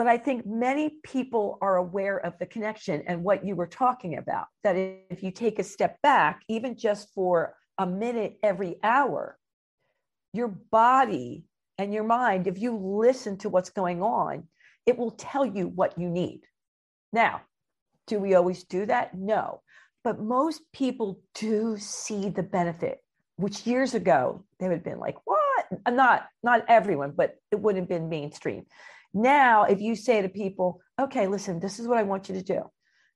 But 0.00 0.06
I 0.06 0.16
think 0.16 0.46
many 0.46 0.94
people 1.02 1.58
are 1.60 1.76
aware 1.76 2.16
of 2.16 2.32
the 2.38 2.46
connection 2.46 3.02
and 3.06 3.22
what 3.22 3.44
you 3.44 3.54
were 3.54 3.66
talking 3.66 4.16
about. 4.16 4.46
That 4.64 4.74
if 5.10 5.22
you 5.22 5.30
take 5.30 5.58
a 5.58 5.62
step 5.62 6.00
back, 6.00 6.40
even 6.48 6.78
just 6.78 7.12
for 7.12 7.54
a 7.76 7.86
minute 7.86 8.38
every 8.42 8.76
hour, 8.82 9.36
your 10.32 10.48
body 10.48 11.44
and 11.76 11.92
your 11.92 12.04
mind, 12.04 12.46
if 12.46 12.58
you 12.58 12.78
listen 12.78 13.36
to 13.40 13.50
what's 13.50 13.68
going 13.68 14.00
on, 14.00 14.44
it 14.86 14.96
will 14.96 15.10
tell 15.10 15.44
you 15.44 15.68
what 15.68 15.98
you 15.98 16.08
need. 16.08 16.46
Now, 17.12 17.42
do 18.06 18.18
we 18.18 18.34
always 18.34 18.64
do 18.64 18.86
that? 18.86 19.12
No. 19.12 19.60
But 20.02 20.18
most 20.18 20.62
people 20.72 21.20
do 21.34 21.76
see 21.76 22.30
the 22.30 22.42
benefit, 22.42 23.04
which 23.36 23.66
years 23.66 23.92
ago 23.92 24.46
they 24.60 24.66
would 24.66 24.76
have 24.76 24.82
been 24.82 24.98
like, 24.98 25.18
what? 25.26 25.50
not 25.90 26.26
not 26.42 26.64
everyone, 26.68 27.12
but 27.14 27.36
it 27.50 27.60
would 27.60 27.76
have 27.76 27.86
been 27.86 28.08
mainstream. 28.08 28.64
Now, 29.12 29.64
if 29.64 29.80
you 29.80 29.96
say 29.96 30.22
to 30.22 30.28
people, 30.28 30.80
okay, 31.00 31.26
listen, 31.26 31.60
this 31.60 31.78
is 31.78 31.88
what 31.88 31.98
I 31.98 32.04
want 32.04 32.28
you 32.28 32.34
to 32.36 32.42
do. 32.42 32.62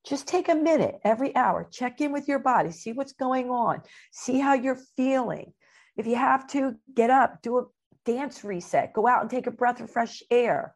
Just 0.04 0.26
take 0.26 0.48
a 0.48 0.54
minute 0.54 0.96
every 1.04 1.34
hour, 1.34 1.66
check 1.70 2.00
in 2.00 2.12
with 2.12 2.28
your 2.28 2.38
body, 2.38 2.70
see 2.70 2.92
what's 2.92 3.14
going 3.14 3.48
on, 3.48 3.80
see 4.12 4.38
how 4.38 4.52
you're 4.54 4.80
feeling. 4.96 5.52
If 5.96 6.06
you 6.06 6.16
have 6.16 6.46
to, 6.48 6.74
get 6.94 7.10
up, 7.10 7.40
do 7.42 7.58
a 7.58 7.64
dance 8.04 8.44
reset, 8.44 8.92
go 8.92 9.06
out 9.06 9.22
and 9.22 9.30
take 9.30 9.46
a 9.46 9.50
breath 9.50 9.80
of 9.80 9.90
fresh 9.90 10.22
air, 10.30 10.74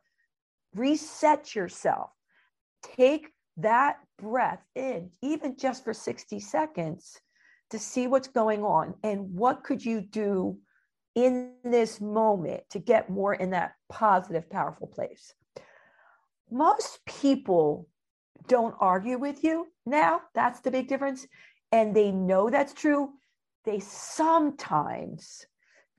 reset 0.75 1.55
yourself. 1.55 2.11
Take 2.97 3.29
that 3.59 3.97
breath 4.19 4.63
in, 4.75 5.11
even 5.21 5.57
just 5.59 5.85
for 5.85 5.93
60 5.93 6.41
seconds, 6.41 7.21
to 7.71 7.79
see 7.79 8.07
what's 8.07 8.29
going 8.29 8.63
on 8.63 8.95
and 9.03 9.35
what 9.35 9.63
could 9.63 9.85
you 9.85 10.01
do 10.01 10.59
in 11.25 11.51
this 11.65 12.01
moment 12.01 12.63
to 12.71 12.79
get 12.79 13.11
more 13.11 13.35
in 13.35 13.51
that 13.51 13.73
positive, 13.89 14.49
powerful 14.49 14.87
place. 14.87 15.35
Most 16.49 17.01
people 17.07 17.89
don't 18.47 18.77
argue 18.79 19.19
with 19.19 19.43
you 19.43 19.67
now. 19.85 20.21
That's 20.35 20.61
the 20.61 20.71
big 20.71 20.87
difference. 20.87 21.27
And 21.73 21.95
they 21.95 22.13
know 22.13 22.51
that's 22.51 22.73
true. 22.73 23.11
They 23.65 23.81
sometimes 23.81 25.45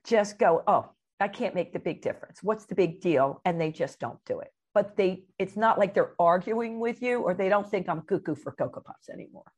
just 0.04 0.38
go, 0.38 0.62
oh, 0.66 0.90
I 1.20 1.28
can't 1.28 1.54
make 1.54 1.74
the 1.74 1.78
big 1.78 2.00
difference. 2.00 2.42
What's 2.42 2.64
the 2.64 2.74
big 2.74 3.02
deal? 3.02 3.42
And 3.44 3.60
they 3.60 3.70
just 3.70 4.00
don't 4.00 4.24
do 4.24 4.40
it. 4.40 4.52
But 4.72 4.96
they, 4.96 5.24
it's 5.38 5.56
not 5.56 5.78
like 5.78 5.92
they're 5.92 6.14
arguing 6.18 6.80
with 6.80 7.02
you 7.02 7.20
or 7.20 7.34
they 7.34 7.50
don't 7.50 7.70
think 7.70 7.90
I'm 7.90 8.00
cuckoo 8.00 8.34
for 8.34 8.52
Cocoa 8.52 8.80
Puffs 8.80 9.10
anymore. 9.10 9.52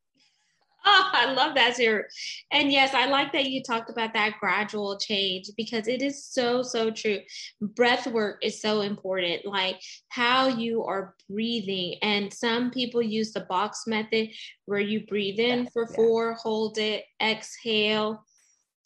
Oh, 0.84 1.10
I 1.12 1.32
love 1.32 1.54
that, 1.54 1.76
Sarah. 1.76 2.04
And 2.50 2.72
yes, 2.72 2.94
I 2.94 3.06
like 3.06 3.32
that 3.32 3.50
you 3.50 3.62
talked 3.62 3.90
about 3.90 4.12
that 4.14 4.34
gradual 4.40 4.98
change 4.98 5.50
because 5.56 5.88
it 5.88 6.02
is 6.02 6.24
so, 6.24 6.62
so 6.62 6.90
true. 6.90 7.20
Breath 7.60 8.06
work 8.06 8.38
is 8.42 8.60
so 8.60 8.80
important, 8.80 9.46
like 9.46 9.80
how 10.08 10.48
you 10.48 10.84
are 10.84 11.14
breathing. 11.28 11.96
And 12.02 12.32
some 12.32 12.70
people 12.70 13.02
use 13.02 13.32
the 13.32 13.46
box 13.48 13.84
method 13.86 14.30
where 14.66 14.80
you 14.80 15.06
breathe 15.06 15.38
in 15.38 15.68
for 15.72 15.86
four, 15.86 16.34
hold 16.34 16.78
it, 16.78 17.04
exhale, 17.20 18.24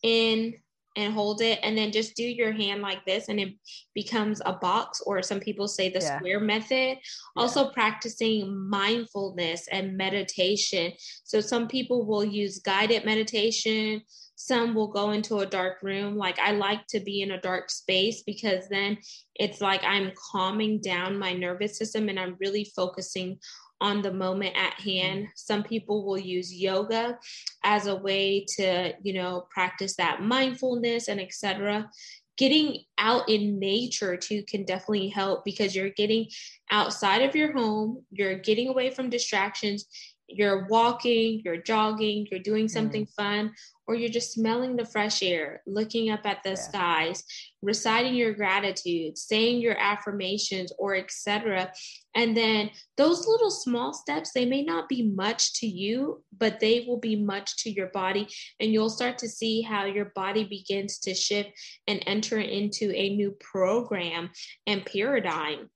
in, 0.03 0.55
and 0.97 1.13
hold 1.13 1.43
it 1.43 1.59
and 1.63 1.77
then 1.77 1.93
just 1.93 2.17
do 2.17 2.25
your 2.25 2.53
hand 2.53 2.83
like 2.83 3.05
this 3.05 3.29
and 3.29 3.39
it 3.39 3.55
becomes 3.95 4.41
a 4.47 4.53
box 4.55 5.01
or 5.07 5.23
some 5.23 5.41
people 5.41 5.69
say 5.69 5.91
the 5.91 6.01
yeah. 6.01 6.19
square 6.19 6.41
method 6.41 6.71
yeah. 6.71 6.97
also 7.37 7.71
practicing 7.71 8.69
mindfulness 8.69 9.69
and 9.71 9.97
meditation 9.97 10.93
so 11.25 11.41
some 11.41 11.69
people 11.69 12.07
will 12.07 12.25
use 12.25 12.61
guided 12.61 13.05
meditation 13.05 14.01
some 14.37 14.75
will 14.75 14.89
go 14.89 15.13
into 15.13 15.39
a 15.39 15.47
dark 15.47 15.83
room 15.83 16.17
like 16.17 16.39
i 16.39 16.51
like 16.51 16.87
to 16.87 17.01
be 17.01 17.23
in 17.23 17.33
a 17.33 17.41
dark 17.41 17.71
space 17.71 18.23
because 18.23 18.69
then 18.69 18.97
it's 19.35 19.61
like 19.61 19.83
i'm 19.85 20.13
calming 20.31 20.81
down 20.81 21.19
my 21.19 21.33
nervous 21.33 21.79
system 21.79 22.09
and 22.09 22.19
i'm 22.19 22.37
really 22.41 22.65
focusing 22.77 23.39
on 23.81 24.03
the 24.03 24.13
moment 24.13 24.57
at 24.57 24.75
hand. 24.81 25.21
Mm-hmm. 25.21 25.31
Some 25.35 25.63
people 25.63 26.05
will 26.05 26.19
use 26.19 26.53
yoga 26.53 27.19
as 27.65 27.87
a 27.87 27.97
way 27.97 28.47
to, 28.57 28.93
you 29.03 29.13
know, 29.15 29.47
practice 29.51 29.97
that 29.97 30.23
mindfulness 30.23 31.09
and 31.09 31.21
etc. 31.21 31.91
Getting 32.37 32.83
out 32.99 33.29
in 33.29 33.59
nature 33.59 34.17
too 34.17 34.43
can 34.49 34.65
definitely 34.65 35.09
help 35.09 35.45
because 35.45 35.75
you're 35.75 35.91
getting 35.91 36.27
outside 36.71 37.23
of 37.23 37.35
your 37.35 37.53
home, 37.53 38.05
you're 38.11 38.39
getting 38.39 38.69
away 38.69 38.91
from 38.91 39.09
distractions, 39.09 39.87
you're 40.29 40.67
walking, 40.69 41.41
you're 41.45 41.63
jogging, 41.63 42.27
you're 42.31 42.41
doing 42.41 42.69
something 42.69 43.07
mm. 43.07 43.15
fun, 43.15 43.55
or 43.87 43.95
you're 43.95 44.09
just 44.09 44.33
smelling 44.33 44.77
the 44.77 44.85
fresh 44.85 45.23
air, 45.23 45.63
looking 45.67 46.11
up 46.11 46.21
at 46.25 46.43
the 46.43 46.51
yeah. 46.51 46.55
skies, 46.55 47.25
reciting 47.63 48.15
your 48.15 48.33
gratitude, 48.33 49.17
saying 49.17 49.61
your 49.61 49.79
affirmations, 49.79 50.73
or 50.79 50.97
etc. 50.97 51.71
And 52.15 52.37
then 52.37 52.71
those 52.97 53.27
little 53.27 53.51
small 53.51 53.93
steps, 53.93 54.33
they 54.33 54.45
may 54.45 54.63
not 54.63 54.89
be 54.89 55.03
much 55.03 55.55
to 55.61 55.67
you, 55.67 56.25
but 56.37 56.61
they 56.61 56.85
will 56.87 56.99
be 56.99 57.17
much 57.17 57.57
to 57.59 57.71
your 57.71 57.89
body. 57.89 58.29
And 58.59 58.73
you'll 58.73 58.91
start 58.91 59.19
to 59.19 59.29
see 59.29 59.63
how 59.63 59.85
your 59.85 60.13
body 60.15 60.45
begins 60.45 60.99
to 61.01 61.15
shift 61.15 61.51
and 61.87 62.03
enter 62.07 62.39
into 62.39 62.91
a 62.93 63.15
new 63.15 63.33
program 63.41 64.31
and 64.67 64.85
paradigm. 64.85 65.71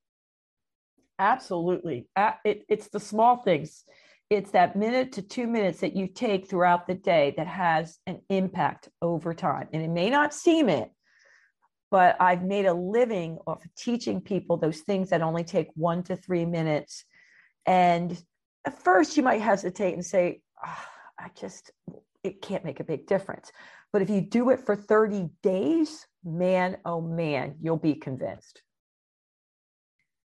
Absolutely. 1.18 2.06
It, 2.44 2.64
it's 2.68 2.88
the 2.88 2.98
small 2.98 3.42
things 3.42 3.84
it's 4.30 4.52
that 4.52 4.76
minute 4.76 5.10
to 5.12 5.22
two 5.22 5.48
minutes 5.48 5.80
that 5.80 5.96
you 5.96 6.06
take 6.06 6.48
throughout 6.48 6.86
the 6.86 6.94
day 6.94 7.34
that 7.36 7.48
has 7.48 7.98
an 8.06 8.20
impact 8.28 8.88
over 9.02 9.34
time. 9.34 9.68
And 9.72 9.82
it 9.82 9.90
may 9.90 10.08
not 10.08 10.32
seem 10.32 10.68
it, 10.68 10.88
but 11.90 12.16
I've 12.20 12.44
made 12.44 12.66
a 12.66 12.72
living 12.72 13.38
off 13.48 13.64
of 13.64 13.74
teaching 13.74 14.20
people 14.20 14.56
those 14.56 14.80
things 14.80 15.10
that 15.10 15.20
only 15.20 15.42
take 15.42 15.68
one 15.74 16.04
to 16.04 16.14
three 16.14 16.46
minutes. 16.46 17.04
And 17.66 18.16
at 18.64 18.80
first, 18.80 19.16
you 19.16 19.24
might 19.24 19.40
hesitate 19.40 19.94
and 19.94 20.06
say, 20.06 20.40
oh, 20.64 20.84
I 21.18 21.30
just, 21.38 21.72
it 22.22 22.40
can't 22.40 22.64
make 22.64 22.78
a 22.78 22.84
big 22.84 23.08
difference. 23.08 23.50
But 23.92 24.02
if 24.02 24.10
you 24.10 24.20
do 24.20 24.50
it 24.50 24.60
for 24.60 24.76
30 24.76 25.28
days, 25.42 26.06
man, 26.24 26.76
oh 26.84 27.00
man, 27.00 27.56
you'll 27.60 27.76
be 27.76 27.96
convinced. 27.96 28.62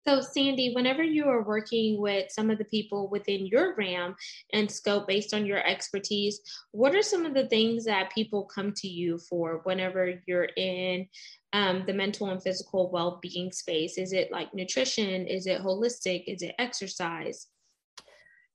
So, 0.07 0.19
Sandy, 0.19 0.73
whenever 0.73 1.03
you 1.03 1.25
are 1.25 1.43
working 1.43 2.01
with 2.01 2.31
some 2.31 2.49
of 2.49 2.57
the 2.57 2.65
people 2.65 3.07
within 3.09 3.45
your 3.45 3.75
RAM 3.75 4.15
and 4.51 4.69
scope 4.69 5.07
based 5.07 5.31
on 5.31 5.45
your 5.45 5.59
expertise, 5.65 6.41
what 6.71 6.95
are 6.95 7.03
some 7.03 7.23
of 7.23 7.35
the 7.35 7.47
things 7.47 7.85
that 7.85 8.11
people 8.11 8.45
come 8.45 8.73
to 8.77 8.87
you 8.87 9.19
for 9.19 9.61
whenever 9.63 10.19
you're 10.25 10.49
in 10.57 11.07
um, 11.53 11.83
the 11.85 11.93
mental 11.93 12.31
and 12.31 12.41
physical 12.41 12.89
well 12.89 13.19
being 13.21 13.51
space? 13.51 13.99
Is 13.99 14.11
it 14.11 14.31
like 14.31 14.53
nutrition? 14.55 15.27
Is 15.27 15.45
it 15.45 15.61
holistic? 15.61 16.23
Is 16.25 16.41
it 16.41 16.55
exercise? 16.57 17.47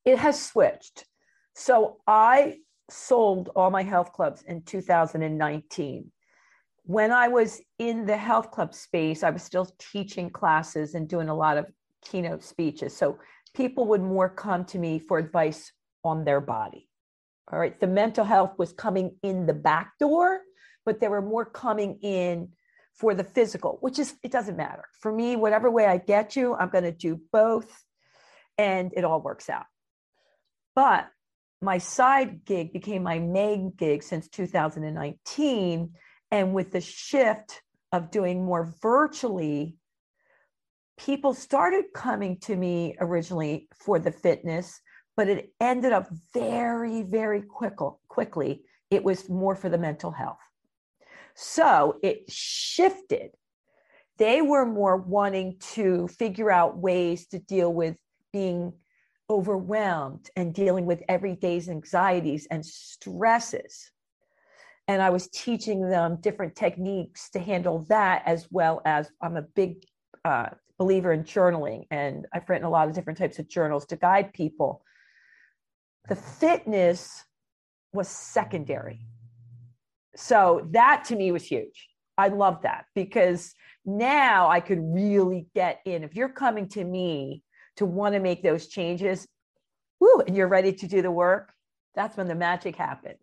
It 0.03 0.17
has 0.17 0.43
switched. 0.43 1.05
So, 1.55 1.97
I 2.05 2.57
sold 2.89 3.51
all 3.55 3.71
my 3.71 3.83
health 3.83 4.11
clubs 4.11 4.43
in 4.43 4.63
2019 4.63 6.11
when 6.87 7.11
I 7.11 7.27
was 7.27 7.61
in 7.79 8.05
the 8.05 8.15
health 8.15 8.49
club 8.51 8.73
space, 8.73 9.21
I 9.21 9.29
was 9.29 9.43
still 9.43 9.69
teaching 9.77 10.29
classes 10.29 10.95
and 10.95 11.07
doing 11.07 11.27
a 11.27 11.35
lot 11.35 11.57
of 11.57 11.65
keynote 12.01 12.43
speeches. 12.43 12.95
So 12.95 13.19
people 13.53 13.87
would 13.87 14.01
more 14.01 14.29
come 14.29 14.63
to 14.65 14.79
me 14.79 14.97
for 14.97 15.17
advice 15.17 15.73
on 16.05 16.23
their 16.23 16.39
body. 16.39 16.87
All 17.51 17.59
right. 17.59 17.77
The 17.77 17.87
mental 17.87 18.23
health 18.23 18.53
was 18.57 18.71
coming 18.71 19.17
in 19.21 19.45
the 19.45 19.53
back 19.53 19.99
door, 19.99 20.39
but 20.85 21.01
they 21.01 21.09
were 21.09 21.21
more 21.21 21.43
coming 21.43 21.99
in 22.01 22.49
for 22.93 23.13
the 23.13 23.23
physical, 23.25 23.77
which 23.81 23.99
is, 23.99 24.15
it 24.23 24.31
doesn't 24.31 24.55
matter. 24.55 24.85
For 25.01 25.11
me, 25.11 25.35
whatever 25.35 25.69
way 25.69 25.85
I 25.85 25.97
get 25.97 26.37
you, 26.37 26.55
I'm 26.55 26.69
going 26.69 26.85
to 26.85 26.93
do 26.93 27.19
both 27.33 27.83
and 28.57 28.93
it 28.95 29.03
all 29.03 29.21
works 29.21 29.49
out. 29.49 29.65
But 30.73 31.09
my 31.61 31.79
side 31.79 32.45
gig 32.45 32.71
became 32.71 33.03
my 33.03 33.19
main 33.19 33.73
gig 33.75 34.03
since 34.03 34.29
2019 34.29 35.91
and 36.31 36.53
with 36.53 36.71
the 36.71 36.81
shift 36.81 37.61
of 37.91 38.11
doing 38.11 38.43
more 38.43 38.73
virtually, 38.81 39.75
people 40.97 41.33
started 41.33 41.85
coming 41.93 42.37
to 42.39 42.55
me 42.55 42.95
originally 42.99 43.67
for 43.73 43.99
the 43.99 44.11
fitness, 44.11 44.81
but 45.15 45.29
it 45.29 45.53
ended 45.61 45.93
up 45.93 46.09
very, 46.33 47.03
very 47.03 47.41
quick, 47.41 47.75
quickly. 48.07 48.63
It 48.89 49.03
was 49.03 49.29
more 49.29 49.55
for 49.55 49.69
the 49.69 49.77
mental 49.77 50.11
health. 50.11 50.39
So 51.35 51.99
it 52.03 52.29
shifted. 52.29 53.31
They 54.17 54.41
were 54.41 54.65
more 54.65 54.97
wanting 54.97 55.57
to 55.73 56.07
figure 56.07 56.51
out 56.51 56.77
ways 56.77 57.27
to 57.27 57.39
deal 57.39 57.71
with 57.71 57.97
being 58.33 58.73
overwhelmed 59.29 60.29
and 60.35 60.53
dealing 60.53 60.85
with 60.85 61.03
everyday's 61.07 61.69
anxieties 61.69 62.47
and 62.49 62.65
stresses 62.65 63.91
and 64.87 65.01
I 65.01 65.09
was 65.09 65.27
teaching 65.27 65.89
them 65.89 66.17
different 66.21 66.55
techniques 66.55 67.29
to 67.31 67.39
handle 67.39 67.85
that 67.89 68.23
as 68.25 68.47
well 68.51 68.81
as 68.85 69.11
I'm 69.21 69.35
a 69.35 69.41
big 69.41 69.83
uh, 70.23 70.47
believer 70.79 71.11
in 71.11 71.23
journaling 71.23 71.85
and 71.91 72.25
I've 72.33 72.49
written 72.49 72.65
a 72.65 72.69
lot 72.69 72.87
of 72.87 72.95
different 72.95 73.19
types 73.19 73.39
of 73.39 73.49
journals 73.49 73.85
to 73.87 73.97
guide 73.97 74.33
people. 74.33 74.81
The 76.07 76.15
fitness 76.15 77.25
was 77.93 78.07
secondary. 78.07 79.01
So 80.15 80.67
that 80.71 81.03
to 81.05 81.15
me 81.15 81.31
was 81.31 81.43
huge. 81.43 81.89
I 82.17 82.29
love 82.29 82.61
that 82.63 82.85
because 82.95 83.53
now 83.85 84.49
I 84.49 84.59
could 84.59 84.79
really 84.81 85.47
get 85.53 85.81
in. 85.85 86.03
If 86.03 86.15
you're 86.15 86.29
coming 86.29 86.67
to 86.69 86.83
me 86.83 87.43
to 87.75 87.85
want 87.85 88.15
to 88.15 88.19
make 88.19 88.41
those 88.41 88.67
changes, 88.67 89.27
woo, 89.99 90.21
and 90.25 90.35
you're 90.35 90.47
ready 90.47 90.73
to 90.73 90.87
do 90.87 91.01
the 91.01 91.11
work, 91.11 91.53
that's 91.93 92.17
when 92.17 92.27
the 92.27 92.35
magic 92.35 92.75
happens 92.75 93.19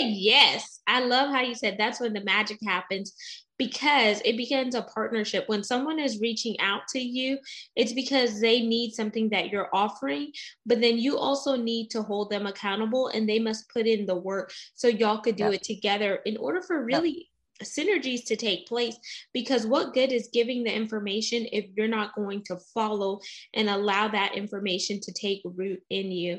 yes. 0.00 0.80
I 0.86 1.00
love 1.00 1.30
how 1.30 1.42
you 1.42 1.54
said 1.54 1.76
that's 1.78 2.00
when 2.00 2.12
the 2.12 2.24
magic 2.24 2.58
happens 2.64 3.12
because 3.58 4.22
it 4.24 4.36
begins 4.36 4.74
a 4.74 4.82
partnership. 4.82 5.44
When 5.48 5.64
someone 5.64 5.98
is 5.98 6.20
reaching 6.20 6.58
out 6.60 6.82
to 6.90 7.00
you, 7.00 7.38
it's 7.76 7.92
because 7.92 8.40
they 8.40 8.60
need 8.60 8.92
something 8.92 9.28
that 9.30 9.50
you're 9.50 9.68
offering, 9.72 10.32
but 10.64 10.80
then 10.80 10.96
you 10.96 11.18
also 11.18 11.56
need 11.56 11.90
to 11.90 12.02
hold 12.02 12.30
them 12.30 12.46
accountable 12.46 13.08
and 13.08 13.28
they 13.28 13.40
must 13.40 13.68
put 13.70 13.86
in 13.86 14.06
the 14.06 14.16
work 14.16 14.52
so 14.74 14.88
y'all 14.88 15.18
could 15.18 15.36
do 15.36 15.44
yep. 15.44 15.54
it 15.54 15.62
together 15.64 16.20
in 16.24 16.36
order 16.36 16.62
for 16.62 16.84
really. 16.84 17.10
Yep 17.10 17.24
synergies 17.64 18.24
to 18.24 18.36
take 18.36 18.68
place 18.68 18.96
because 19.34 19.66
what 19.66 19.92
good 19.92 20.12
is 20.12 20.28
giving 20.32 20.62
the 20.62 20.72
information 20.72 21.44
if 21.50 21.66
you're 21.76 21.88
not 21.88 22.14
going 22.14 22.40
to 22.44 22.56
follow 22.72 23.18
and 23.52 23.68
allow 23.68 24.06
that 24.06 24.36
information 24.36 25.00
to 25.00 25.12
take 25.12 25.40
root 25.44 25.80
in 25.90 26.12
you 26.12 26.38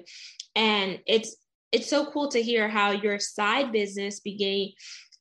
and 0.55 0.97
it's 1.05 1.35
it's 1.71 1.89
so 1.89 2.05
cool 2.11 2.29
to 2.29 2.41
hear 2.41 2.67
how 2.67 2.91
your 2.91 3.19
side 3.19 3.71
business 3.71 4.19
became 4.19 4.71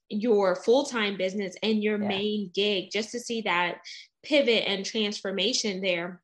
your 0.09 0.57
full-time 0.57 1.17
business 1.17 1.55
and 1.63 1.83
your 1.83 2.01
yeah. 2.01 2.09
main 2.09 2.51
gig 2.55 2.89
just 2.93 3.11
to 3.11 3.21
see 3.21 3.43
that 3.43 3.77
pivot 4.23 4.65
and 4.67 4.85
transformation 4.85 5.81
there 5.81 6.21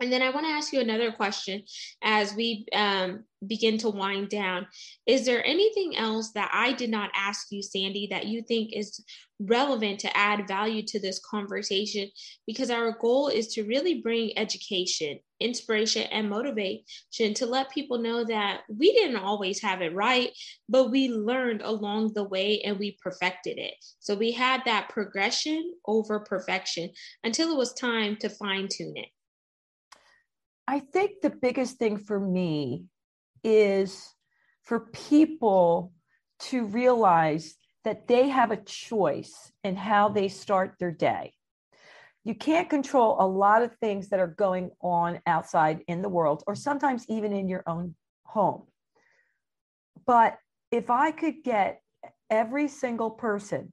And 0.00 0.12
then 0.12 0.22
I 0.22 0.30
want 0.30 0.46
to 0.46 0.52
ask 0.52 0.72
you 0.72 0.80
another 0.80 1.10
question 1.10 1.64
as 2.02 2.32
we 2.34 2.66
um, 2.72 3.24
begin 3.46 3.78
to 3.78 3.90
wind 3.90 4.28
down. 4.28 4.66
Is 5.06 5.26
there 5.26 5.44
anything 5.44 5.96
else 5.96 6.30
that 6.32 6.50
I 6.52 6.72
did 6.72 6.90
not 6.90 7.10
ask 7.14 7.48
you, 7.50 7.62
Sandy, 7.62 8.06
that 8.10 8.26
you 8.26 8.42
think 8.42 8.70
is 8.72 9.04
relevant 9.40 10.00
to 10.00 10.16
add 10.16 10.46
value 10.46 10.82
to 10.86 11.00
this 11.00 11.20
conversation? 11.28 12.08
Because 12.46 12.70
our 12.70 12.96
goal 13.00 13.26
is 13.26 13.48
to 13.54 13.64
really 13.64 14.00
bring 14.00 14.38
education, 14.38 15.18
inspiration, 15.40 16.02
and 16.12 16.30
motivation 16.30 17.34
to 17.34 17.46
let 17.46 17.70
people 17.70 17.98
know 17.98 18.24
that 18.24 18.60
we 18.68 18.92
didn't 18.92 19.16
always 19.16 19.60
have 19.62 19.82
it 19.82 19.94
right, 19.94 20.30
but 20.68 20.92
we 20.92 21.08
learned 21.08 21.62
along 21.62 22.12
the 22.14 22.24
way 22.24 22.60
and 22.62 22.78
we 22.78 22.96
perfected 23.02 23.58
it. 23.58 23.74
So 23.98 24.14
we 24.14 24.30
had 24.30 24.62
that 24.64 24.90
progression 24.90 25.74
over 25.86 26.20
perfection 26.20 26.90
until 27.24 27.50
it 27.50 27.58
was 27.58 27.74
time 27.74 28.16
to 28.20 28.28
fine 28.28 28.68
tune 28.70 28.96
it. 28.96 29.08
I 30.68 30.80
think 30.80 31.22
the 31.22 31.30
biggest 31.30 31.78
thing 31.78 31.96
for 31.96 32.20
me 32.20 32.84
is 33.42 34.14
for 34.64 34.80
people 34.80 35.94
to 36.40 36.66
realize 36.66 37.56
that 37.84 38.06
they 38.06 38.28
have 38.28 38.50
a 38.50 38.62
choice 38.62 39.50
in 39.64 39.76
how 39.76 40.10
they 40.10 40.28
start 40.28 40.74
their 40.78 40.90
day. 40.90 41.32
You 42.22 42.34
can't 42.34 42.68
control 42.68 43.16
a 43.18 43.26
lot 43.26 43.62
of 43.62 43.74
things 43.76 44.10
that 44.10 44.20
are 44.20 44.26
going 44.26 44.70
on 44.82 45.20
outside 45.26 45.84
in 45.88 46.02
the 46.02 46.10
world, 46.10 46.44
or 46.46 46.54
sometimes 46.54 47.06
even 47.08 47.32
in 47.32 47.48
your 47.48 47.62
own 47.66 47.94
home. 48.24 48.64
But 50.06 50.36
if 50.70 50.90
I 50.90 51.12
could 51.12 51.42
get 51.44 51.80
every 52.28 52.68
single 52.68 53.08
person, 53.08 53.72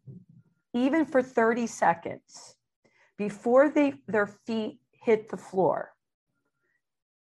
even 0.73 1.03
for 1.03 1.21
30 1.21 1.67
seconds, 1.67 2.55
before 3.17 3.69
they, 3.69 3.95
their 4.07 4.27
feet 4.27 4.79
hit 4.93 5.27
the 5.27 5.35
floor, 5.35 5.94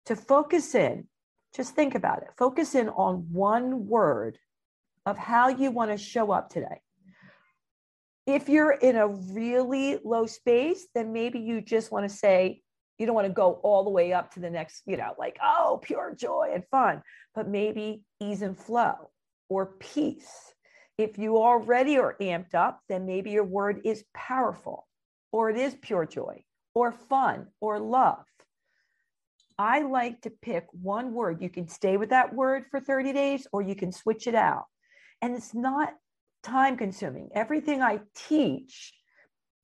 to 0.06 0.16
focus 0.16 0.74
in, 0.74 1.06
just 1.54 1.74
think 1.74 1.94
about 1.94 2.22
it, 2.22 2.28
focus 2.36 2.74
in 2.74 2.88
on 2.88 3.26
one 3.32 3.86
word 3.86 4.38
of 5.04 5.16
how 5.16 5.48
you 5.48 5.70
want 5.70 5.90
to 5.90 5.98
show 5.98 6.32
up 6.32 6.50
today. 6.50 6.80
If 8.26 8.48
you're 8.48 8.72
in 8.72 8.96
a 8.96 9.06
really 9.06 9.98
low 10.04 10.26
space, 10.26 10.86
then 10.94 11.12
maybe 11.12 11.38
you 11.38 11.60
just 11.60 11.92
want 11.92 12.08
to 12.08 12.14
say, 12.14 12.62
you 12.98 13.06
don't 13.06 13.14
want 13.14 13.28
to 13.28 13.32
go 13.32 13.60
all 13.62 13.84
the 13.84 13.90
way 13.90 14.12
up 14.12 14.32
to 14.34 14.40
the 14.40 14.50
next, 14.50 14.82
you 14.86 14.96
know, 14.96 15.12
like, 15.18 15.38
oh, 15.42 15.78
pure 15.82 16.14
joy 16.18 16.50
and 16.52 16.64
fun, 16.70 17.02
but 17.34 17.48
maybe 17.48 18.02
ease 18.20 18.42
and 18.42 18.58
flow 18.58 19.10
or 19.48 19.66
peace. 19.78 20.54
If 20.98 21.18
you 21.18 21.36
already 21.36 21.98
are 21.98 22.16
amped 22.20 22.54
up, 22.54 22.80
then 22.88 23.06
maybe 23.06 23.30
your 23.30 23.44
word 23.44 23.82
is 23.84 24.04
powerful 24.14 24.88
or 25.30 25.50
it 25.50 25.56
is 25.56 25.76
pure 25.80 26.06
joy 26.06 26.42
or 26.74 26.90
fun 26.90 27.48
or 27.60 27.78
love. 27.78 28.24
I 29.58 29.82
like 29.82 30.20
to 30.22 30.30
pick 30.30 30.66
one 30.70 31.12
word. 31.12 31.40
You 31.40 31.48
can 31.48 31.68
stay 31.68 31.96
with 31.96 32.10
that 32.10 32.34
word 32.34 32.64
for 32.70 32.80
30 32.80 33.12
days 33.12 33.46
or 33.52 33.62
you 33.62 33.74
can 33.74 33.92
switch 33.92 34.26
it 34.26 34.34
out. 34.34 34.64
And 35.22 35.34
it's 35.34 35.54
not 35.54 35.94
time 36.42 36.76
consuming. 36.76 37.30
Everything 37.34 37.82
I 37.82 38.00
teach, 38.14 38.92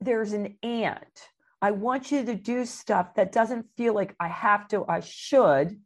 there's 0.00 0.33
an 0.33 0.57
and. 0.62 0.96
I 1.61 1.70
want 1.70 2.11
you 2.11 2.24
to 2.24 2.35
do 2.35 2.64
stuff 2.64 3.14
that 3.14 3.33
doesn't 3.33 3.66
feel 3.76 3.94
like 3.94 4.16
I 4.18 4.28
have 4.28 4.66
to, 4.68 4.85
I 4.88 5.00
should, 5.00 5.78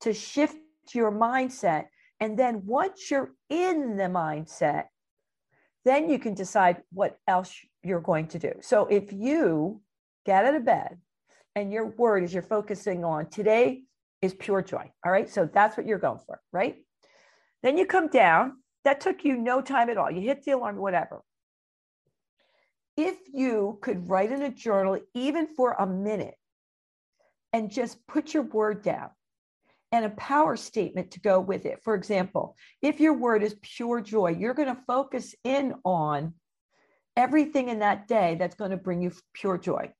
to 0.00 0.12
shift 0.12 0.56
your 0.92 1.12
mindset. 1.12 1.84
And 2.18 2.38
then 2.38 2.62
once 2.64 3.10
you're 3.10 3.30
in 3.48 3.96
the 3.96 4.04
mindset, 4.04 4.84
then 5.84 6.10
you 6.10 6.18
can 6.18 6.34
decide 6.34 6.82
what 6.90 7.18
else 7.28 7.54
you're 7.84 8.00
going 8.00 8.26
to 8.28 8.38
do. 8.40 8.52
So 8.62 8.86
if 8.86 9.12
you 9.12 9.80
get 10.24 10.44
out 10.44 10.56
of 10.56 10.64
bed 10.64 10.98
and 11.56 11.72
your 11.72 11.86
word 11.86 12.22
is 12.22 12.32
you're 12.32 12.42
focusing 12.42 13.02
on 13.02 13.28
today 13.30 13.82
is 14.22 14.34
pure 14.34 14.62
joy. 14.62 14.92
All 15.04 15.10
right. 15.10 15.28
So 15.28 15.48
that's 15.52 15.76
what 15.76 15.86
you're 15.86 15.98
going 15.98 16.20
for, 16.26 16.38
right? 16.52 16.76
Then 17.62 17.78
you 17.78 17.86
come 17.86 18.08
down. 18.08 18.58
That 18.84 19.00
took 19.00 19.24
you 19.24 19.36
no 19.36 19.62
time 19.62 19.90
at 19.90 19.96
all. 19.96 20.10
You 20.10 20.20
hit 20.20 20.44
the 20.44 20.52
alarm, 20.52 20.76
whatever. 20.76 21.22
If 22.96 23.16
you 23.32 23.78
could 23.82 24.08
write 24.08 24.30
in 24.30 24.42
a 24.42 24.50
journal, 24.50 25.00
even 25.14 25.48
for 25.48 25.72
a 25.72 25.86
minute, 25.86 26.36
and 27.52 27.70
just 27.70 28.06
put 28.06 28.32
your 28.32 28.44
word 28.44 28.82
down 28.82 29.10
and 29.92 30.04
a 30.04 30.10
power 30.10 30.56
statement 30.56 31.10
to 31.12 31.20
go 31.20 31.40
with 31.40 31.64
it. 31.64 31.80
For 31.82 31.94
example, 31.94 32.54
if 32.82 33.00
your 33.00 33.14
word 33.14 33.42
is 33.42 33.56
pure 33.62 34.00
joy, 34.00 34.36
you're 34.38 34.54
going 34.54 34.68
to 34.68 34.82
focus 34.86 35.34
in 35.42 35.74
on 35.84 36.34
everything 37.16 37.70
in 37.70 37.78
that 37.78 38.06
day 38.08 38.36
that's 38.38 38.56
going 38.56 38.72
to 38.72 38.76
bring 38.76 39.00
you 39.00 39.10
pure 39.32 39.58
joy 39.58 39.90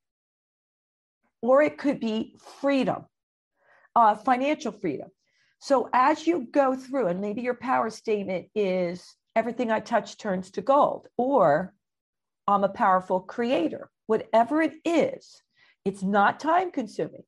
or 1.49 1.63
it 1.63 1.79
could 1.79 2.01
be 2.01 2.37
freedom, 2.61 3.05
uh, 3.95 4.15
financial 4.15 4.73
freedom. 4.73 5.09
So 5.59 5.89
as 5.93 6.27
you 6.27 6.47
go 6.51 6.75
through, 6.75 7.07
and 7.09 7.21
maybe 7.21 7.43
your 7.43 7.55
power 7.55 7.91
statement 7.91 8.49
is 8.55 9.17
everything 9.35 9.71
I 9.71 9.81
touch 9.81 10.17
turns 10.17 10.51
to 10.53 10.61
gold, 10.61 11.09
or 11.17 11.75
I'm 12.47 12.65
a 12.65 12.69
powerful 12.69 13.21
creator, 13.21 13.91
whatever 14.07 14.63
it 14.63 14.75
is, 14.85 15.43
it's 15.85 16.03
not 16.03 16.41
time 16.41 16.71
consuming. 16.71 17.25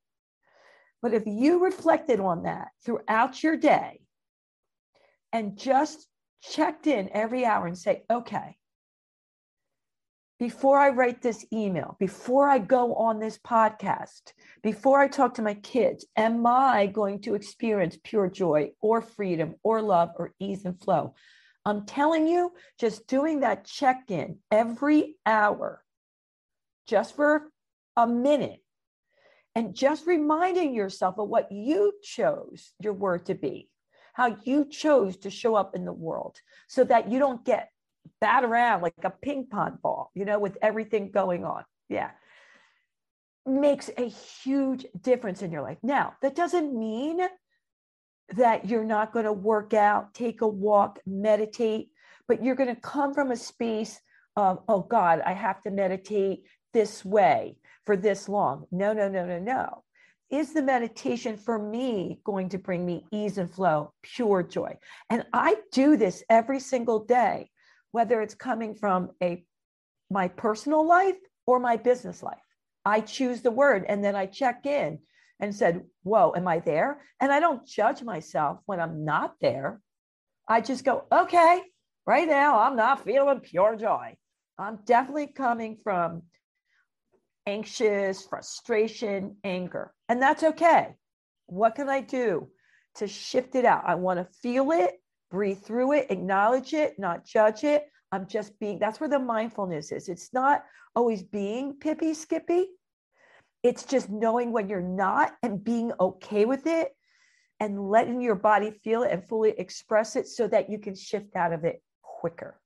But 1.01 1.15
if 1.15 1.25
you 1.27 1.65
reflected 1.65 2.21
on 2.21 2.43
that 2.43 2.69
throughout 2.85 3.43
your 3.43 3.57
day 3.57 4.01
and 5.33 5.57
just 5.57 6.07
checked 6.43 6.87
in 6.87 7.11
every 7.13 7.45
hour 7.45 7.67
and 7.67 7.79
say, 7.79 8.05
okay, 8.11 8.57
before 10.39 10.79
I 10.79 10.91
write 10.91 11.21
this 11.21 11.45
email, 11.53 11.97
before 11.99 12.49
I 12.49 12.59
go 12.59 12.95
on 12.95 13.19
this 13.19 13.39
podcast, 13.39 14.33
before 14.63 15.01
I 15.01 15.09
talk 15.09 15.35
to 15.35 15.43
my 15.43 15.55
kids, 15.55 16.07
am 16.17 16.47
I 16.47 16.87
going 16.87 17.21
to 17.23 17.35
experience 17.35 17.99
pure 18.05 18.29
joy 18.29 18.71
or 18.81 19.03
freedom 19.03 19.57
or 19.65 19.83
love 19.83 20.11
or 20.17 20.35
ease 20.39 20.65
and 20.65 20.81
flow? 20.81 21.15
I'm 21.65 21.87
telling 21.87 22.29
you, 22.29 22.53
just 22.79 23.09
doing 23.09 23.41
that 23.41 23.65
check 23.65 24.05
in 24.11 24.39
every 24.51 25.17
hour, 25.27 25.85
just 26.87 27.17
for 27.17 27.51
a 27.97 28.07
minute, 28.07 28.63
and 29.57 29.75
just 29.75 30.07
reminding 30.07 30.73
yourself 30.73 31.19
of 31.19 31.29
what 31.29 31.51
you 31.51 31.95
chose 32.03 32.73
your 32.81 32.93
word 32.93 33.27
to 33.27 33.35
be, 33.35 33.69
how 34.13 34.37
you 34.45 34.67
chose 34.67 35.17
to 35.19 35.31
show 35.31 35.57
up 35.57 35.75
in 35.75 35.85
the 35.85 35.93
world, 35.93 36.37
so 36.69 36.85
that 36.85 37.11
you 37.11 37.19
don't 37.19 37.45
get 37.45 37.71
bat 38.21 38.45
around 38.45 38.83
like 38.83 38.95
a 39.03 39.11
ping 39.11 39.47
pong 39.51 39.79
ball, 39.83 40.11
you 40.15 40.25
know, 40.25 40.39
with 40.39 40.57
everything 40.63 41.11
going 41.11 41.45
on. 41.45 41.65
Yeah. 41.89 42.11
Makes 43.47 43.91
a 43.97 44.09
huge 44.09 44.87
difference 45.01 45.43
in 45.43 45.51
your 45.51 45.63
life. 45.63 45.79
Now, 45.83 46.15
that 46.23 46.37
doesn't 46.37 46.79
mean 46.79 47.21
that 48.37 48.69
you're 48.69 48.85
not 48.85 49.13
going 49.13 49.25
to 49.25 49.33
work 49.33 49.73
out, 49.73 50.13
take 50.13 50.43
a 50.43 50.49
walk, 50.49 50.99
meditate, 51.07 51.89
but 52.27 52.45
you're 52.45 52.55
going 52.55 52.75
to 52.75 52.81
come 52.81 53.15
from 53.15 53.31
a 53.31 53.37
space 53.37 54.01
of, 54.37 54.63
oh 54.69 54.81
God, 54.81 55.23
I 55.25 55.33
have 55.33 55.63
to 55.63 55.71
meditate 55.71 56.43
this 56.75 57.05
way 57.05 57.57
for 57.87 57.97
this 57.97 58.29
long. 58.29 58.67
No, 58.71 58.93
no, 58.93 59.09
no, 59.09 59.25
no, 59.25 59.39
no. 59.39 59.83
Is 60.31 60.53
the 60.53 60.63
meditation 60.63 61.39
for 61.39 61.59
me 61.59 62.21
going 62.23 62.51
to 62.51 62.59
bring 62.59 62.85
me 62.85 63.07
ease 63.11 63.39
and 63.39 63.51
flow, 63.51 63.95
pure 64.03 64.43
joy? 64.43 64.77
And 65.09 65.25
I 65.33 65.57
do 65.73 65.97
this 65.97 66.23
every 66.29 66.61
single 66.61 67.05
day 67.05 67.51
whether 67.93 68.21
it's 68.21 68.35
coming 68.35 68.75
from 68.75 69.11
a 69.23 69.45
my 70.11 70.29
personal 70.29 70.87
life 70.87 71.17
or 71.47 71.59
my 71.59 71.77
business 71.77 72.23
life. 72.23 72.39
I 72.85 73.01
choose 73.01 73.43
the 73.43 73.51
word 73.51 73.85
and 73.89 74.03
then 74.03 74.17
I 74.17 74.27
check 74.27 74.65
in 74.67 75.01
and 75.41 75.55
said, 75.55 75.85
Whoa, 76.03 76.33
am 76.37 76.49
I 76.49 76.61
there? 76.61 77.03
And 77.21 77.31
I 77.33 77.41
don't 77.41 77.67
judge 77.67 78.03
myself 78.03 78.59
when 78.67 78.81
I'm 78.81 79.05
not 79.05 79.35
there. 79.41 79.81
I 80.49 80.61
just 80.61 80.85
go, 80.85 81.05
Okay, 81.13 81.63
right 82.07 82.29
now 82.29 82.61
I'm 82.61 82.77
not 82.77 83.05
feeling 83.05 83.41
pure 83.41 83.77
joy. 83.77 84.17
I'm 84.59 84.79
definitely 84.85 85.29
coming 85.29 85.79
from 85.85 86.23
anxious, 87.47 88.27
frustration, 88.27 89.37
anger. 89.45 89.93
And 90.09 90.21
that's 90.21 90.43
okay. 90.43 90.95
What 91.47 91.77
can 91.77 91.89
I 91.89 92.01
do 92.01 92.49
to 92.97 93.07
shift 93.07 93.55
it 93.55 93.65
out? 93.65 93.85
I 93.87 93.95
want 93.95 94.19
to 94.19 94.39
feel 94.43 94.71
it 94.73 95.01
breathe 95.31 95.61
through 95.61 95.93
it, 95.93 96.07
acknowledge 96.11 96.75
it, 96.75 96.99
not 96.99 97.25
judge 97.25 97.65
it. 97.65 97.87
I'm 98.13 98.27
just 98.27 98.59
being, 98.59 98.79
that's 98.79 99.01
where 99.01 99.09
the 99.09 99.19
mindfulness 99.19 99.93
is. 99.93 100.09
It's 100.09 100.33
not 100.33 100.65
always 100.97 101.23
being 101.23 101.75
pippy 101.75 102.15
skippy. 102.15 102.67
It's 103.63 103.85
just 103.85 104.09
knowing 104.09 104.53
when 104.53 104.69
you're 104.69 104.81
not 104.81 105.33
and 105.43 105.63
being 105.63 105.93
okay 106.01 106.45
with 106.45 106.67
it 106.67 106.95
and 107.61 107.91
letting 107.91 108.21
your 108.21 108.37
body 108.37 108.71
feel 108.71 109.03
it 109.03 109.13
and 109.13 109.27
fully 109.27 109.51
express 109.59 110.17
it 110.17 110.29
so 110.29 110.47
that 110.49 110.71
you 110.71 110.79
can 110.79 110.95
shift 110.95 111.37
out 111.37 111.53
of 111.53 111.65
it 111.65 111.83
quicker. 112.03 112.61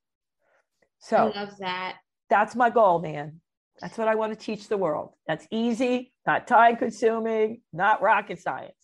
So 0.98 1.16
I 1.16 1.40
love 1.40 1.56
that. 1.58 1.96
That's 2.30 2.54
my 2.54 2.70
goal, 2.70 3.00
man. 3.00 3.40
That's 3.80 3.98
what 3.98 4.06
I 4.06 4.14
want 4.14 4.32
to 4.32 4.38
teach 4.38 4.68
the 4.68 4.76
world. 4.76 5.14
That's 5.26 5.46
easy, 5.50 6.12
not 6.26 6.46
time 6.46 6.76
consuming, 6.76 7.62
not 7.72 8.00
rocket 8.00 8.40
science. 8.40 8.74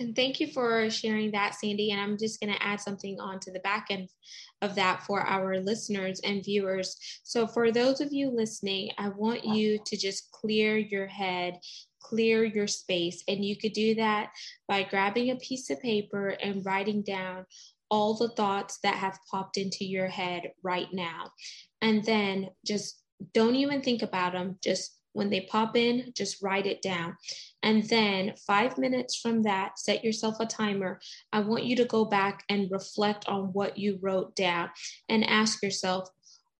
And 0.00 0.16
thank 0.16 0.40
you 0.40 0.48
for 0.48 0.88
sharing 0.90 1.30
that, 1.32 1.54
Sandy. 1.54 1.92
And 1.92 2.00
I'm 2.00 2.18
just 2.18 2.40
going 2.40 2.52
to 2.52 2.62
add 2.62 2.80
something 2.80 3.20
onto 3.20 3.52
the 3.52 3.60
back 3.60 3.88
end 3.90 4.08
of 4.62 4.74
that 4.74 5.02
for 5.04 5.20
our 5.20 5.60
listeners 5.60 6.20
and 6.24 6.44
viewers. 6.44 6.96
So, 7.22 7.46
for 7.46 7.70
those 7.70 8.00
of 8.00 8.12
you 8.12 8.30
listening, 8.30 8.90
I 8.98 9.10
want 9.10 9.44
you 9.44 9.78
to 9.84 9.96
just 9.96 10.30
clear 10.32 10.76
your 10.76 11.06
head 11.06 11.58
clear 12.00 12.44
your 12.44 12.66
space. 12.66 13.22
And 13.28 13.44
you 13.44 13.56
could 13.56 13.72
do 13.72 13.94
that 13.96 14.30
by 14.66 14.82
grabbing 14.82 15.30
a 15.30 15.36
piece 15.36 15.70
of 15.70 15.80
paper 15.80 16.30
and 16.42 16.64
writing 16.64 17.02
down 17.02 17.46
all 17.90 18.14
the 18.14 18.30
thoughts 18.30 18.78
that 18.82 18.94
have 18.94 19.18
popped 19.30 19.56
into 19.56 19.84
your 19.84 20.08
head 20.08 20.52
right 20.62 20.88
now. 20.92 21.30
And 21.82 22.04
then 22.04 22.50
just 22.64 23.00
don't 23.34 23.56
even 23.56 23.82
think 23.82 24.02
about 24.02 24.32
them. 24.32 24.58
Just 24.62 24.99
when 25.12 25.30
they 25.30 25.42
pop 25.42 25.76
in, 25.76 26.12
just 26.16 26.42
write 26.42 26.66
it 26.66 26.82
down. 26.82 27.16
And 27.62 27.82
then 27.84 28.34
five 28.46 28.78
minutes 28.78 29.16
from 29.16 29.42
that, 29.42 29.78
set 29.78 30.04
yourself 30.04 30.36
a 30.40 30.46
timer. 30.46 31.00
I 31.32 31.40
want 31.40 31.64
you 31.64 31.76
to 31.76 31.84
go 31.84 32.04
back 32.04 32.44
and 32.48 32.70
reflect 32.70 33.28
on 33.28 33.52
what 33.52 33.78
you 33.78 33.98
wrote 34.00 34.34
down 34.36 34.70
and 35.08 35.24
ask 35.24 35.62
yourself, 35.62 36.08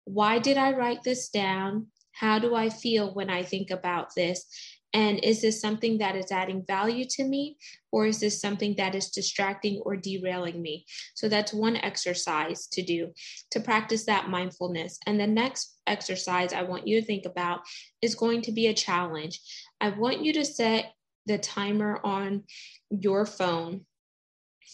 why 0.05 0.39
did 0.39 0.57
I 0.57 0.73
write 0.73 1.03
this 1.03 1.29
down? 1.29 1.87
How 2.13 2.39
do 2.39 2.55
I 2.55 2.69
feel 2.69 3.15
when 3.15 3.31
I 3.31 3.43
think 3.43 3.71
about 3.71 4.15
this? 4.15 4.45
And 4.93 5.23
is 5.23 5.41
this 5.41 5.61
something 5.61 5.99
that 5.99 6.17
is 6.17 6.33
adding 6.33 6.65
value 6.67 7.05
to 7.11 7.25
me, 7.25 7.57
or 7.93 8.07
is 8.07 8.21
this 8.21 8.41
something 8.41 8.75
that 8.77 8.95
is 8.95 9.11
distracting 9.11 9.81
or 9.85 9.97
derailing 9.97 10.61
me? 10.61 10.85
So 11.15 11.29
that's 11.29 11.53
one 11.53 11.77
exercise 11.77 12.67
to 12.69 12.83
do 12.83 13.13
to 13.53 13.61
practice 13.61 14.05
that 14.07 14.29
mindfulness. 14.29 14.99
And 15.07 15.19
the 15.21 15.27
next 15.27 15.79
exercise 15.87 16.53
I 16.53 16.63
want 16.63 16.89
you 16.89 17.01
to 17.01 17.07
think 17.07 17.25
about 17.25 17.61
is 18.03 18.15
going 18.15 18.43
to 18.43 18.53
be 18.53 18.67
a 18.67 18.75
challenge. 18.75 19.41
I 19.81 19.91
want 19.91 20.25
you 20.25 20.33
to 20.35 20.45
set 20.45 20.93
the 21.27 21.39
timer 21.39 22.01
on 22.03 22.45
your 22.91 23.27
phone 23.27 23.83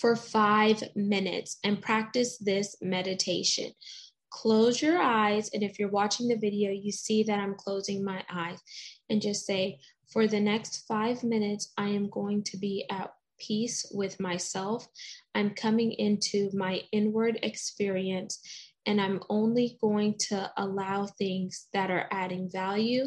for 0.01 0.17
five 0.17 0.83
minutes 0.95 1.59
and 1.65 1.81
practice 1.81 2.39
this 2.39 2.77
meditation 2.81 3.73
close 4.37 4.83
your 4.83 4.99
eyes. 4.99 5.51
And 5.55 5.63
if 5.63 5.79
you're 5.79 5.89
watching 5.89 6.29
the 6.29 6.37
video, 6.37 6.71
you 6.71 6.93
see 6.93 7.23
that 7.23 7.39
I'm 7.39 7.55
closing 7.55 8.05
my 8.05 8.23
eyes 8.31 8.59
and 9.09 9.23
just 9.23 9.47
say, 9.47 9.79
for 10.13 10.27
the 10.27 10.41
next 10.41 10.87
five 10.87 11.23
minutes, 11.25 11.73
I 11.77 11.89
am 11.89 12.09
going 12.11 12.43
to 12.45 12.57
be 12.57 12.87
at 12.91 13.13
peace 13.39 13.91
with 13.93 14.19
myself. 14.21 14.87
I'm 15.35 15.51
coming 15.51 15.93
into 15.93 16.51
my 16.55 16.83
inward 16.93 17.39
experience 17.43 18.41
and 18.87 19.01
I'm 19.01 19.21
only 19.29 19.77
going 19.81 20.15
to 20.29 20.51
allow 20.57 21.07
things 21.07 21.67
that 21.73 21.91
are 21.91 22.07
adding 22.13 22.49
value, 22.51 23.07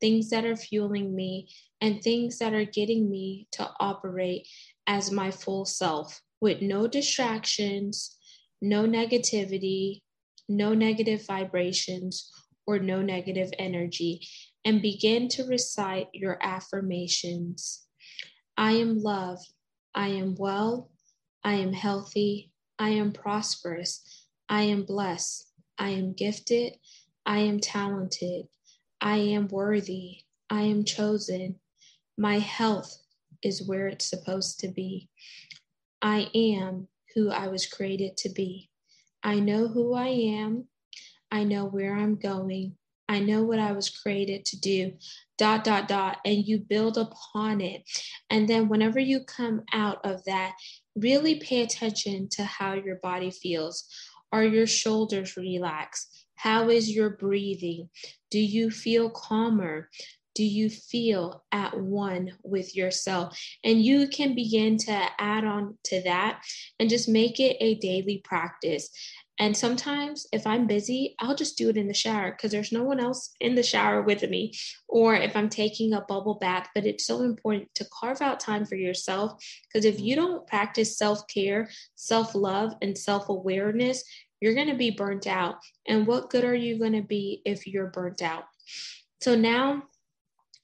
things 0.00 0.30
that 0.30 0.44
are 0.44 0.56
fueling 0.56 1.14
me, 1.14 1.48
and 1.80 2.02
things 2.02 2.38
that 2.38 2.54
are 2.54 2.64
getting 2.64 3.08
me 3.08 3.46
to 3.52 3.70
operate 3.78 4.48
as 4.86 5.12
my 5.12 5.30
full 5.30 5.64
self 5.64 6.20
with 6.40 6.60
no 6.60 6.88
distractions, 6.88 8.16
no 8.60 8.84
negativity, 8.84 10.00
no 10.48 10.74
negative 10.74 11.24
vibrations, 11.24 12.30
or 12.66 12.78
no 12.78 13.02
negative 13.02 13.50
energy 13.58 14.20
and 14.64 14.82
begin 14.82 15.28
to 15.28 15.44
recite 15.44 16.08
your 16.12 16.38
affirmations. 16.42 17.86
I 18.56 18.72
am 18.72 19.00
loved. 19.02 19.52
I 19.94 20.08
am 20.08 20.34
well. 20.36 20.90
I 21.44 21.54
am 21.54 21.72
healthy. 21.72 22.52
I 22.78 22.90
am 22.90 23.12
prosperous. 23.12 24.26
I 24.48 24.62
am 24.62 24.84
blessed. 24.84 25.48
I 25.78 25.90
am 25.90 26.12
gifted. 26.12 26.74
I 27.26 27.38
am 27.38 27.60
talented. 27.60 28.46
I 29.00 29.16
am 29.16 29.48
worthy. 29.48 30.18
I 30.50 30.62
am 30.62 30.84
chosen. 30.84 31.56
My 32.16 32.38
health 32.38 32.96
is 33.42 33.66
where 33.66 33.88
it's 33.88 34.06
supposed 34.06 34.60
to 34.60 34.68
be. 34.68 35.08
I 36.00 36.28
am 36.34 36.88
who 37.14 37.30
I 37.30 37.48
was 37.48 37.66
created 37.66 38.16
to 38.18 38.28
be. 38.28 38.70
I 39.22 39.40
know 39.40 39.68
who 39.68 39.94
I 39.94 40.08
am. 40.08 40.68
I 41.30 41.44
know 41.44 41.64
where 41.64 41.96
I'm 41.96 42.16
going. 42.16 42.76
I 43.12 43.18
know 43.18 43.42
what 43.42 43.58
I 43.58 43.72
was 43.72 43.90
created 43.90 44.46
to 44.46 44.58
do, 44.58 44.94
dot, 45.36 45.64
dot, 45.64 45.86
dot, 45.86 46.16
and 46.24 46.46
you 46.46 46.58
build 46.58 46.96
upon 46.96 47.60
it. 47.60 47.82
And 48.30 48.48
then 48.48 48.70
whenever 48.70 48.98
you 48.98 49.20
come 49.24 49.64
out 49.72 49.98
of 50.02 50.24
that, 50.24 50.54
really 50.96 51.34
pay 51.34 51.60
attention 51.60 52.30
to 52.32 52.44
how 52.44 52.72
your 52.72 52.96
body 52.96 53.30
feels. 53.30 53.86
Are 54.32 54.44
your 54.44 54.66
shoulders 54.66 55.36
relaxed? 55.36 56.24
How 56.36 56.70
is 56.70 56.90
your 56.90 57.10
breathing? 57.10 57.90
Do 58.30 58.38
you 58.38 58.70
feel 58.70 59.10
calmer? 59.10 59.90
Do 60.34 60.44
you 60.44 60.70
feel 60.70 61.44
at 61.52 61.78
one 61.78 62.32
with 62.42 62.74
yourself? 62.74 63.38
And 63.62 63.82
you 63.82 64.08
can 64.08 64.34
begin 64.34 64.78
to 64.78 65.08
add 65.18 65.44
on 65.44 65.76
to 65.84 66.02
that 66.04 66.40
and 66.80 66.88
just 66.88 67.10
make 67.10 67.38
it 67.38 67.58
a 67.60 67.74
daily 67.74 68.22
practice. 68.24 68.88
And 69.38 69.56
sometimes 69.56 70.26
if 70.32 70.46
I'm 70.46 70.66
busy, 70.66 71.14
I'll 71.18 71.34
just 71.34 71.56
do 71.56 71.68
it 71.68 71.76
in 71.76 71.88
the 71.88 71.94
shower 71.94 72.30
because 72.30 72.52
there's 72.52 72.72
no 72.72 72.84
one 72.84 73.00
else 73.00 73.34
in 73.40 73.54
the 73.54 73.62
shower 73.62 74.02
with 74.02 74.22
me, 74.28 74.52
or 74.88 75.14
if 75.14 75.34
I'm 75.34 75.48
taking 75.48 75.92
a 75.92 76.02
bubble 76.02 76.34
bath. 76.34 76.68
But 76.74 76.86
it's 76.86 77.06
so 77.06 77.22
important 77.22 77.68
to 77.76 77.86
carve 77.98 78.20
out 78.20 78.40
time 78.40 78.66
for 78.66 78.76
yourself 78.76 79.42
because 79.72 79.84
if 79.84 80.00
you 80.00 80.16
don't 80.16 80.46
practice 80.46 80.98
self 80.98 81.26
care, 81.28 81.70
self 81.94 82.34
love, 82.34 82.74
and 82.82 82.96
self 82.96 83.28
awareness, 83.28 84.04
you're 84.40 84.54
going 84.54 84.68
to 84.68 84.74
be 84.74 84.90
burnt 84.90 85.26
out. 85.26 85.56
And 85.86 86.06
what 86.06 86.30
good 86.30 86.44
are 86.44 86.54
you 86.54 86.78
going 86.78 86.94
to 86.94 87.02
be 87.02 87.42
if 87.44 87.66
you're 87.66 87.86
burnt 87.86 88.22
out? 88.22 88.44
So 89.22 89.36
now 89.36 89.84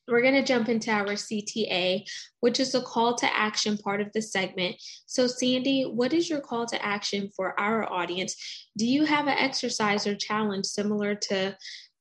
we're 0.08 0.22
going 0.22 0.34
to 0.34 0.42
jump 0.42 0.68
into 0.68 0.90
our 0.90 1.04
CTA, 1.04 2.04
which 2.40 2.60
is 2.60 2.72
the 2.72 2.80
call 2.80 3.14
to 3.16 3.36
action 3.36 3.76
part 3.76 4.00
of 4.00 4.12
the 4.12 4.22
segment. 4.22 4.76
So, 5.06 5.26
Sandy, 5.26 5.82
what 5.82 6.12
is 6.12 6.30
your 6.30 6.40
call 6.40 6.66
to 6.66 6.84
action 6.84 7.30
for 7.36 7.58
our 7.60 7.90
audience? 7.90 8.68
Do 8.76 8.86
you 8.86 9.04
have 9.04 9.26
an 9.26 9.36
exercise 9.38 10.06
or 10.06 10.14
challenge 10.14 10.66
similar 10.66 11.14
to 11.14 11.56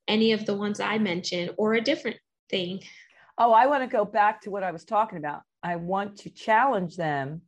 any 0.06 0.32
of 0.32 0.46
the 0.46 0.54
ones 0.54 0.80
I 0.80 0.98
mentioned 0.98 1.50
or 1.58 1.74
a 1.74 1.80
different 1.80 2.16
thing? 2.48 2.80
Oh, 3.36 3.52
I 3.52 3.66
want 3.66 3.82
to 3.82 3.96
go 3.96 4.04
back 4.04 4.40
to 4.42 4.50
what 4.50 4.64
I 4.64 4.72
was 4.72 4.84
talking 4.84 5.18
about. 5.18 5.42
I 5.62 5.76
want 5.76 6.16
to 6.18 6.30
challenge 6.30 6.96
them 6.96 7.42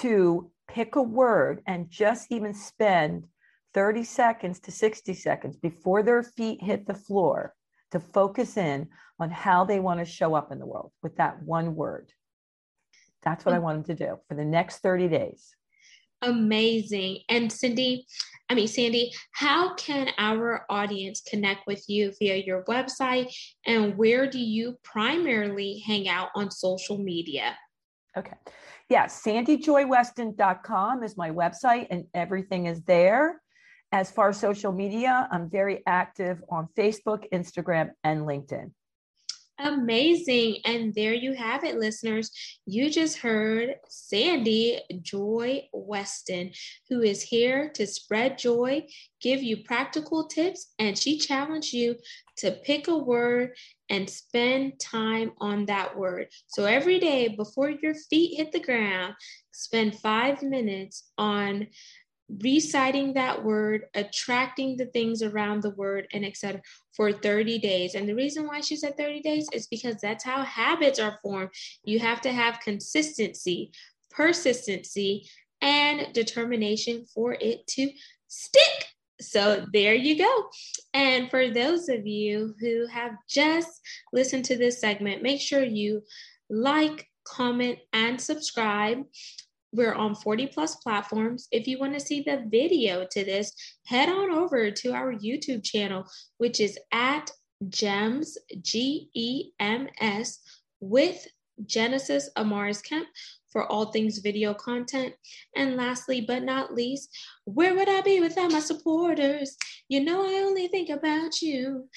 to 0.00 0.50
pick 0.68 0.96
a 0.96 1.02
word 1.02 1.62
and 1.66 1.90
just 1.90 2.30
even 2.30 2.54
spend 2.54 3.26
30 3.74 4.04
seconds 4.04 4.60
to 4.60 4.72
60 4.72 5.14
seconds 5.14 5.56
before 5.56 6.02
their 6.02 6.22
feet 6.22 6.62
hit 6.62 6.86
the 6.86 6.94
floor 6.94 7.54
to 7.92 8.00
focus 8.00 8.56
in 8.56 8.88
on 9.18 9.30
how 9.30 9.64
they 9.64 9.80
want 9.80 10.00
to 10.00 10.04
show 10.04 10.34
up 10.34 10.50
in 10.50 10.58
the 10.58 10.66
world 10.66 10.92
with 11.02 11.16
that 11.16 11.42
one 11.42 11.74
word. 11.74 12.12
That's 13.22 13.44
what 13.44 13.54
I 13.54 13.58
mm. 13.58 13.62
want 13.62 13.86
them 13.86 13.96
to 13.96 14.06
do 14.06 14.18
for 14.28 14.34
the 14.34 14.44
next 14.44 14.78
30 14.78 15.08
days. 15.08 15.54
Amazing. 16.22 17.20
And 17.28 17.50
Cindy, 17.52 18.06
I 18.48 18.54
mean, 18.54 18.68
Sandy, 18.68 19.12
how 19.32 19.74
can 19.74 20.08
our 20.18 20.64
audience 20.68 21.22
connect 21.28 21.66
with 21.66 21.84
you 21.88 22.12
via 22.18 22.36
your 22.36 22.64
website? 22.64 23.34
And 23.66 23.96
where 23.96 24.28
do 24.28 24.38
you 24.38 24.78
primarily 24.82 25.82
hang 25.86 26.08
out 26.08 26.28
on 26.34 26.50
social 26.50 26.98
media? 26.98 27.56
Okay. 28.16 28.36
Yeah, 28.88 29.06
sandyjoyweston.com 29.06 31.02
is 31.02 31.16
my 31.16 31.30
website, 31.30 31.86
and 31.90 32.04
everything 32.12 32.66
is 32.66 32.82
there. 32.82 33.40
As 33.92 34.10
far 34.10 34.30
as 34.30 34.40
social 34.40 34.72
media, 34.72 35.28
I'm 35.30 35.50
very 35.50 35.82
active 35.86 36.42
on 36.50 36.68
Facebook, 36.76 37.24
Instagram, 37.30 37.90
and 38.02 38.22
LinkedIn. 38.22 38.70
Amazing. 39.58 40.56
And 40.64 40.94
there 40.94 41.12
you 41.12 41.34
have 41.34 41.62
it, 41.62 41.76
listeners. 41.76 42.30
You 42.66 42.90
just 42.90 43.18
heard 43.18 43.76
Sandy 43.88 44.80
Joy 45.02 45.68
Weston, 45.72 46.52
who 46.88 47.02
is 47.02 47.22
here 47.22 47.70
to 47.74 47.86
spread 47.86 48.38
joy, 48.38 48.86
give 49.20 49.42
you 49.42 49.58
practical 49.58 50.26
tips, 50.26 50.72
and 50.78 50.98
she 50.98 51.18
challenged 51.18 51.72
you 51.72 51.96
to 52.38 52.50
pick 52.50 52.88
a 52.88 52.96
word 52.96 53.54
and 53.88 54.08
spend 54.08 54.80
time 54.80 55.32
on 55.38 55.66
that 55.66 55.96
word. 55.96 56.28
So 56.46 56.64
every 56.64 56.98
day 56.98 57.28
before 57.28 57.70
your 57.70 57.94
feet 57.94 58.38
hit 58.38 58.52
the 58.52 58.58
ground, 58.58 59.14
spend 59.52 60.00
five 60.00 60.42
minutes 60.42 61.12
on 61.18 61.68
reciting 62.40 63.14
that 63.14 63.44
word, 63.44 63.84
attracting 63.94 64.76
the 64.76 64.86
things 64.86 65.22
around 65.22 65.62
the 65.62 65.70
word, 65.70 66.06
and 66.12 66.24
etc. 66.24 66.62
for 66.96 67.12
30 67.12 67.58
days. 67.58 67.94
And 67.94 68.08
the 68.08 68.14
reason 68.14 68.46
why 68.46 68.60
she 68.60 68.76
said 68.76 68.96
30 68.96 69.20
days 69.20 69.48
is 69.52 69.66
because 69.66 69.96
that's 70.00 70.24
how 70.24 70.42
habits 70.42 70.98
are 70.98 71.18
formed. 71.22 71.50
You 71.84 71.98
have 71.98 72.20
to 72.22 72.32
have 72.32 72.60
consistency, 72.60 73.72
persistency, 74.10 75.28
and 75.60 76.12
determination 76.12 77.06
for 77.14 77.36
it 77.40 77.66
to 77.68 77.90
stick. 78.28 78.86
So 79.20 79.64
there 79.72 79.94
you 79.94 80.18
go. 80.18 80.44
And 80.94 81.30
for 81.30 81.50
those 81.50 81.88
of 81.88 82.06
you 82.06 82.54
who 82.60 82.86
have 82.86 83.12
just 83.28 83.80
listened 84.12 84.44
to 84.46 84.56
this 84.56 84.80
segment, 84.80 85.22
make 85.22 85.40
sure 85.40 85.62
you 85.62 86.02
like, 86.50 87.08
comment, 87.24 87.78
and 87.92 88.20
subscribe. 88.20 89.04
We're 89.72 89.94
on 89.94 90.14
40 90.14 90.48
plus 90.48 90.76
platforms. 90.76 91.48
If 91.50 91.66
you 91.66 91.78
want 91.78 91.94
to 91.94 92.00
see 92.00 92.22
the 92.22 92.44
video 92.48 93.06
to 93.10 93.24
this, 93.24 93.52
head 93.86 94.08
on 94.08 94.30
over 94.30 94.70
to 94.70 94.92
our 94.92 95.12
YouTube 95.14 95.64
channel, 95.64 96.04
which 96.38 96.60
is 96.60 96.78
at 96.92 97.30
GEMS, 97.68 98.36
G 98.60 99.08
E 99.14 99.50
M 99.58 99.88
S, 100.00 100.40
with 100.80 101.26
Genesis 101.66 102.28
Amaris 102.36 102.82
Kemp 102.82 103.06
for 103.50 103.70
all 103.70 103.86
things 103.86 104.18
video 104.18 104.54
content. 104.54 105.14
And 105.56 105.76
lastly, 105.76 106.20
but 106.20 106.42
not 106.42 106.74
least, 106.74 107.08
where 107.44 107.74
would 107.74 107.88
I 107.88 108.00
be 108.00 108.20
without 108.20 108.52
my 108.52 108.60
supporters? 108.60 109.56
You 109.88 110.04
know, 110.04 110.22
I 110.22 110.42
only 110.42 110.68
think 110.68 110.88
about 110.88 111.40
you. 111.40 111.88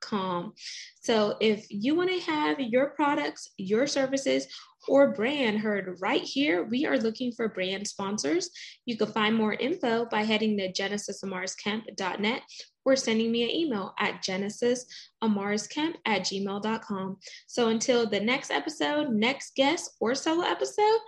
com. 0.00 0.52
So 1.00 1.36
if 1.40 1.66
you 1.70 1.94
want 1.94 2.10
to 2.10 2.20
have 2.20 2.60
your 2.60 2.90
products, 2.90 3.50
your 3.56 3.86
services, 3.86 4.46
or 4.88 5.12
brand 5.12 5.58
heard 5.58 5.98
right 6.00 6.22
here, 6.22 6.64
we 6.64 6.86
are 6.86 6.98
looking 6.98 7.32
for 7.32 7.48
brand 7.48 7.86
sponsors. 7.86 8.50
You 8.86 8.96
can 8.96 9.08
find 9.08 9.34
more 9.36 9.52
info 9.54 10.06
by 10.06 10.22
heading 10.22 10.56
to 10.58 10.72
genesisamarisKemp.net 10.72 12.42
or 12.84 12.96
sending 12.96 13.30
me 13.30 13.42
an 13.42 13.50
email 13.50 13.94
at 13.98 14.22
genesisamarisKemp 14.22 15.94
at 16.06 16.22
gmail.com. 16.22 17.18
So 17.46 17.68
until 17.68 18.08
the 18.08 18.20
next 18.20 18.50
episode, 18.50 19.10
next 19.10 19.54
guest, 19.54 19.96
or 20.00 20.14
solo 20.14 20.44
episode, 20.44 21.00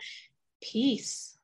peace, 0.61 1.39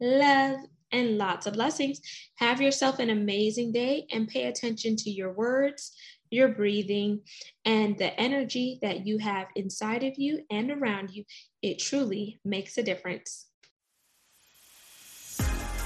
love, 0.00 0.60
and 0.94 1.18
lots 1.18 1.46
of 1.46 1.54
blessings. 1.54 2.00
Have 2.36 2.62
yourself 2.62 3.00
an 3.00 3.10
amazing 3.10 3.72
day 3.72 4.06
and 4.12 4.28
pay 4.28 4.44
attention 4.44 4.96
to 4.96 5.10
your 5.10 5.32
words, 5.32 5.92
your 6.34 6.48
breathing, 6.48 7.20
and 7.64 7.96
the 7.96 8.18
energy 8.20 8.78
that 8.82 9.06
you 9.06 9.18
have 9.18 9.46
inside 9.56 10.02
of 10.02 10.14
you 10.18 10.40
and 10.50 10.70
around 10.70 11.10
you. 11.10 11.24
It 11.62 11.78
truly 11.78 12.40
makes 12.44 12.76
a 12.76 12.82
difference. 12.82 13.46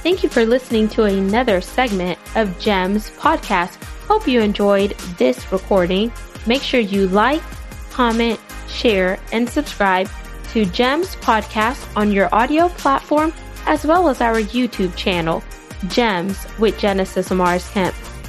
Thank 0.02 0.22
you 0.22 0.28
for 0.28 0.46
listening 0.46 0.88
to 0.90 1.04
another 1.04 1.60
segment 1.60 2.18
of 2.36 2.58
GEMS 2.60 3.10
podcast. 3.10 3.74
Hope 4.06 4.26
you 4.26 4.40
enjoyed 4.40 4.92
this 5.18 5.50
recording. 5.52 6.12
Make 6.46 6.62
sure 6.62 6.80
you 6.80 7.08
like, 7.08 7.42
comment, 7.90 8.40
share, 8.68 9.18
and 9.32 9.48
subscribe 9.48 10.08
to 10.52 10.64
GEMS 10.64 11.16
podcast 11.16 11.94
on 11.96 12.10
your 12.12 12.32
audio 12.34 12.68
platform 12.68 13.32
as 13.66 13.84
well 13.84 14.08
as 14.08 14.20
our 14.20 14.40
YouTube 14.40 14.96
channel, 14.96 15.42
GEMS 15.88 16.46
with 16.58 16.78
Genesis 16.78 17.28
Amaris 17.28 17.70
Kemp. 17.72 17.94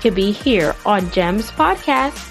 could 0.00 0.14
be 0.14 0.32
here 0.32 0.74
on 0.84 1.10
GEMS 1.10 1.50
Podcast. 1.50 2.29